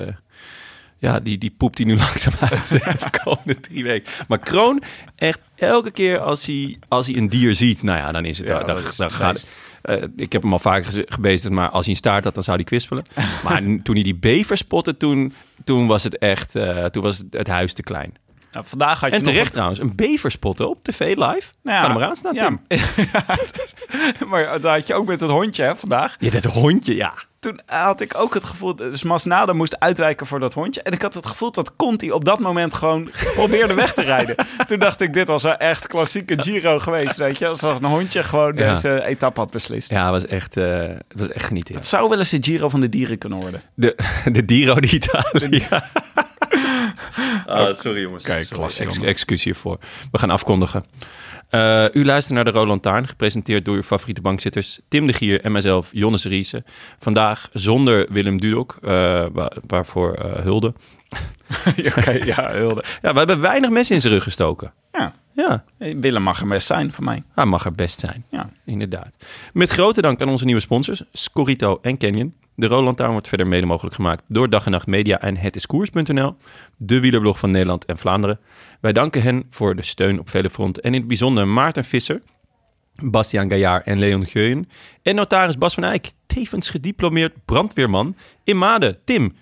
[0.98, 4.12] ja, die, die poept hij nu langzaam uit de komende drie weken.
[4.28, 4.82] Maar Kroon,
[5.16, 8.48] echt elke keer als hij, als hij een dier ziet, nou ja, dan is het...
[8.48, 9.50] Ja, dan, gaat
[9.82, 12.56] eh, ik heb hem al vaker gebezigd, maar als hij een staart had, dan zou
[12.56, 13.04] hij kwispelen.
[13.44, 15.32] maar toen hij die bever spotte, toen,
[15.64, 18.14] toen was het echt, eh, toen was het, het huis te klein.
[18.52, 21.48] Nou, vandaag had je En terecht een- trouwens, een bever spotten op tv live.
[21.62, 22.50] Nou ja, Ga maar aan staan, ja.
[24.30, 26.16] Maar dat had je ook met het hondje hè, vandaag.
[26.18, 27.12] Ja, dat hondje, ja.
[27.40, 30.82] Toen had ik ook het gevoel, dus Masnada moest uitwijken voor dat hondje.
[30.82, 34.34] En ik had het gevoel dat Conti op dat moment gewoon probeerde weg te rijden.
[34.68, 37.48] Toen dacht ik, dit was wel echt klassieke Giro geweest, weet je.
[37.48, 38.72] Als een hondje gewoon Ja.
[38.74, 39.90] deze etappe had beslist.
[39.90, 41.74] Ja, het was echt, eh, het was echt genieten.
[41.74, 43.62] Het zou wel eens de Giro van de dieren kunnen worden.
[43.74, 43.96] De,
[44.32, 45.66] de Diro di Italië.
[47.46, 48.24] Ah, sorry jongens.
[48.24, 48.58] Kijk, Sorry.
[48.58, 49.78] klasse, Ex- excuus hiervoor.
[50.10, 50.84] We gaan afkondigen.
[51.48, 55.40] Eh, u luistert naar de Roland Taarn, gepresenteerd door uw favoriete bankzitters Tim de Gier
[55.40, 56.64] en mijzelf, Jonnes Riese.
[56.98, 58.90] Vandaag zonder Willem Dudok, eh,
[59.32, 60.72] wa- waarvoor eh, hulde.
[62.24, 62.84] ja, hulde.
[63.02, 64.72] Ja, we hebben weinig mensen in zijn rug gestoken.
[64.92, 67.22] Ja, Ja, Willem mag er best zijn voor mij.
[67.34, 68.24] hij mag er best zijn.
[68.30, 68.50] Ja.
[68.64, 69.08] Inderdaad.
[69.52, 72.34] Met grote dank aan onze nieuwe sponsors, Scorito en Canyon.
[72.54, 76.36] De Roland Town wordt verder mede mogelijk gemaakt door Dag en Nacht Media en hetiskoers.nl,
[76.76, 78.40] de wielerblog van Nederland en Vlaanderen.
[78.80, 82.22] Wij danken hen voor de steun op vele fronten en in het bijzonder Maarten Visser,
[82.94, 84.68] Bastiaan Gaillard en Leon Geuyen
[85.02, 88.98] en notaris Bas van Eyck, tevens gediplomeerd brandweerman in Maden.
[89.04, 89.36] Tim,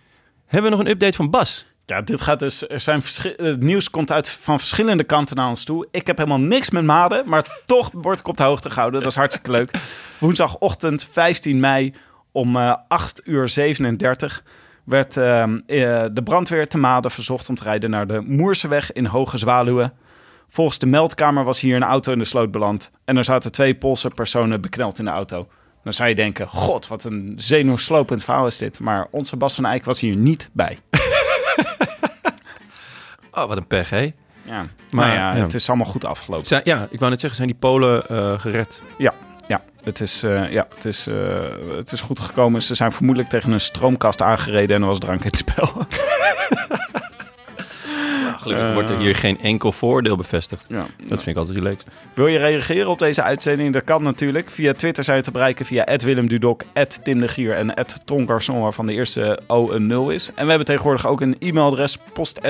[0.46, 1.64] hebben we nog een update van Bas?
[1.86, 2.68] Ja, dit gaat dus.
[2.68, 3.02] Er zijn
[3.36, 5.88] het nieuws komt uit van verschillende kanten naar ons toe.
[5.90, 9.00] Ik heb helemaal niks met maden, maar toch word ik op de hoogte gehouden.
[9.00, 9.70] Dat is hartstikke leuk.
[10.18, 11.94] Woensdagochtend 15 mei
[12.32, 14.42] om eh 8 uur 37
[14.84, 19.04] werd ehm, eh, de brandweer te Maden verzocht om te rijden naar de Moerseweg in
[19.04, 19.92] Hoge Zwaluwen.
[20.48, 23.74] Volgens de meldkamer was hier een auto in de sloot beland en er zaten twee
[23.74, 25.48] Poolse personen bekneld in de auto.
[25.84, 28.80] Dan zou je denken, god, wat een zenuwslopend verhaal is dit.
[28.80, 30.78] Maar onze Bas van Eyck was hier niet bij.
[33.32, 34.00] Oh, wat een pech, hè?
[34.00, 34.12] Ja,
[34.42, 35.42] Maar, maar ja, ja.
[35.42, 36.46] het is allemaal goed afgelopen.
[36.46, 38.82] Zijn, ja, ik wou net zeggen, zijn die Polen eh, gered?
[38.98, 39.14] Ja,
[39.90, 42.62] het, is, eh, ja het, is, eh, het is goed gekomen.
[42.62, 45.72] Ze zijn vermoedelijk tegen een stroomkast aangereden en er was drank in het spel.
[48.40, 50.64] Gelukkig wordt er hier geen enkel voordeel bevestigd.
[50.68, 50.86] ja.
[50.96, 51.88] Dat vind ik altijd relaxed.
[52.14, 53.72] Wil je reageren op deze uitzending?
[53.72, 54.50] Dat kan natuurlijk.
[54.50, 56.62] Via Twitter zijn we te bereiken via Willem Dudok,
[57.02, 57.74] Tindegier en
[58.04, 60.28] Ton Garçon, waarvan de eerste O een 0 is.
[60.34, 62.40] En we hebben tegenwoordig ook een e-mailadres, post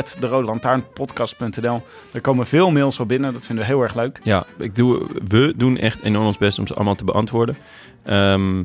[2.12, 4.20] Daar komen veel mails op binnen, dat vinden we heel erg leuk.
[4.22, 7.56] Ja, ik doe, we doen echt enorm ons best om ze allemaal te beantwoorden.
[8.04, 8.64] Ehm, eh,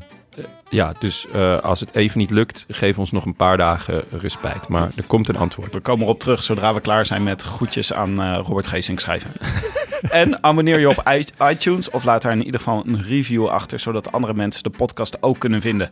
[0.70, 4.68] ja, dus eh, als het even niet lukt, geef ons nog een paar dagen respijt.
[4.68, 5.74] Maar er komt een antwoord.
[5.74, 9.32] We komen erop terug zodra we klaar zijn met groetjes aan eh, Robert Geesink schrijven.
[10.22, 14.12] en abonneer je op iTunes of laat daar in ieder geval een review achter, zodat
[14.12, 15.90] andere mensen de podcast ook kunnen vinden.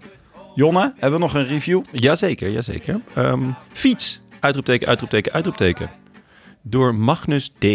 [0.56, 1.82] Jonne, hebben we nog een review?
[1.91, 3.02] Jazeker, jazeker.
[3.16, 5.89] Ehm fiets, uitroepteken, uitroepteken, uitroepteken.
[6.62, 7.66] Door Magnus D.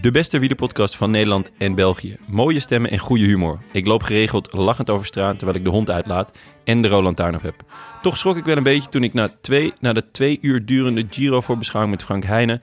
[0.00, 2.16] De beste wielerpodcast van Nederland en België.
[2.26, 3.58] Mooie stemmen en goede humor.
[3.72, 7.34] Ik loop geregeld lachend over straat terwijl ik de hond uitlaat en de Roland Tuin
[7.34, 7.54] op heb.
[8.02, 11.06] Toch schrok ik wel een beetje toen ik na, twee, na de twee uur durende
[11.10, 12.62] Giro voor beschouwing met Frank Heijnen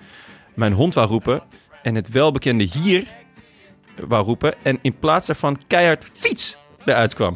[0.54, 1.44] mijn hond wou roepen
[1.84, 3.08] en het welbekende hier
[4.08, 7.36] wou roepen en in plaats daarvan keihard fiets eruit kwam.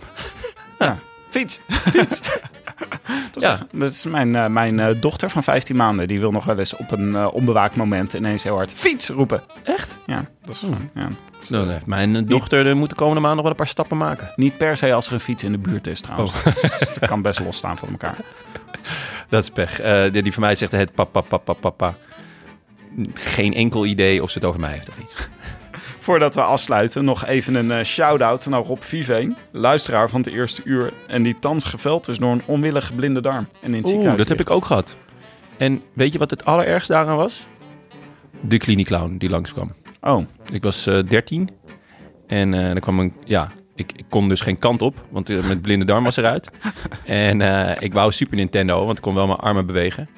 [0.80, 0.98] Ja,
[1.30, 1.60] fiets.
[1.68, 2.22] Fiets.
[3.34, 3.58] dat, is, Ja.
[3.72, 6.08] dat is mijn, eh, mijn eh, dochter van 15 maanden.
[6.08, 9.44] Die wil nog wel eens op een eh, onbewaakt moment ineens heel hard fiets roepen.
[9.64, 9.98] Echt?
[10.06, 10.90] Ja, dat is Hmm.
[10.94, 11.10] ja.
[11.50, 14.32] Dan heeft mijn dochter moet de komende maand nog wel een paar stappen maken.
[14.36, 16.32] Niet per se als er een fiets in de buurt is trouwens.
[16.32, 16.46] Oh.
[16.46, 18.16] Het kan best losstaan van elkaar.
[19.30, 19.82] Dat is pech.
[20.12, 21.96] Die, die van mij zegt het papa, papa, papa.
[23.14, 25.30] Geen enkel idee of ze het over mij heeft of niet.
[26.08, 29.36] Voordat we afsluiten, nog even een eh, shout-out naar Rob Viveen.
[29.51, 30.93] Luisteraar van het eerste uur.
[31.08, 33.47] En die thans geveld is door een onwillige blinde darm.
[33.62, 34.97] En in het Oeh, ziekenhuis dat heb ik ook gehad.
[35.58, 37.45] En weet je wat het allerergste daaraan was?
[38.41, 39.74] De klinieclown die langskwam.
[40.01, 41.49] Oh, Ik was eh 13
[42.28, 45.47] en eh er kwam een, ja, ik, ik kon dus geen kant op, want eh,
[45.47, 46.49] met blinde darm was eruit.
[47.05, 50.10] en eh, ik wou Super Nintendo, want ik kon wel mijn armen bewegen.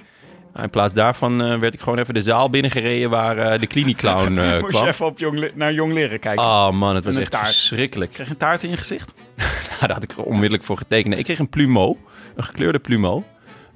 [0.63, 4.37] In plaats daarvan eh, werd ik gewoon even de zaal binnengereden waar eh, de kliniekclown
[4.37, 4.87] eh Moest je kwam.
[4.87, 6.43] even op jong, naar jong leren kijken.
[6.43, 7.45] Oh man, het was echt taart.
[7.45, 8.11] verschrikkelijk.
[8.11, 9.13] Kreeg je een taart in je gezicht?
[9.69, 11.07] Nou, daar had ik er onmiddellijk voor getekend.
[11.09, 11.95] Nee, Ik kreeg een plumeau,
[12.35, 13.23] een gekleurde plumeau.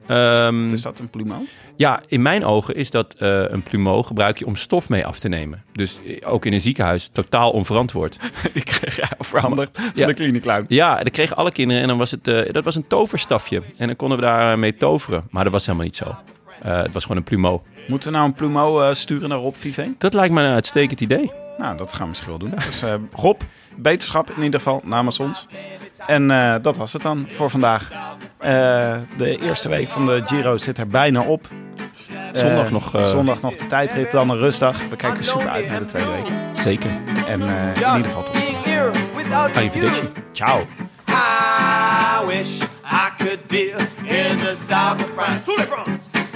[0.08, 1.48] Ehm, Is dat een plumeau?
[1.76, 5.28] Ja, in mijn ogen is dat een plumeau gebruik je om stof mee af te
[5.28, 5.64] nemen.
[5.74, 8.18] Dus ook in een ziekenhuis totaal onverantwoord.
[8.54, 10.08] Die kreeg jij overhandigd van Ja.
[10.08, 10.66] de kliniekluin.
[10.68, 12.24] Ja, dat kregen alle kinderen en dan was het,
[12.54, 13.62] dat was een toverstafje.
[13.78, 15.24] En dan konden we daar mee toveren.
[15.30, 16.16] Maar dat was helemaal niet zo.
[16.64, 17.59] Eh, het was gewoon een plumeau.
[17.88, 19.95] Moeten we nou een plumeau eh, sturen naar Rob Viveen?
[19.97, 21.32] Dat lijkt me een uitstekend idee.
[21.57, 22.53] Nou, dat gaan we misschien wel doen.
[22.66, 23.41] Dus eh, Rob,
[23.76, 25.47] beterschap in ieder geval namens ons.
[26.07, 27.91] En eh, dat was het dan voor vandaag.
[28.38, 31.47] Eh, de eerste week van de Giro zit er bijna op.
[32.34, 34.88] Zondag nog, eh, Zondag nog de tijdrit, dan een rustdag.
[34.89, 36.57] We kijken super uit naar de tweede week.
[36.57, 36.91] Zeker.
[37.28, 38.36] En eh, in ieder geval tot
[39.55, 40.09] Arrivederci.
[40.32, 40.59] Ciao.
[41.09, 43.70] I wish I could be
[44.03, 46.12] in the south of France.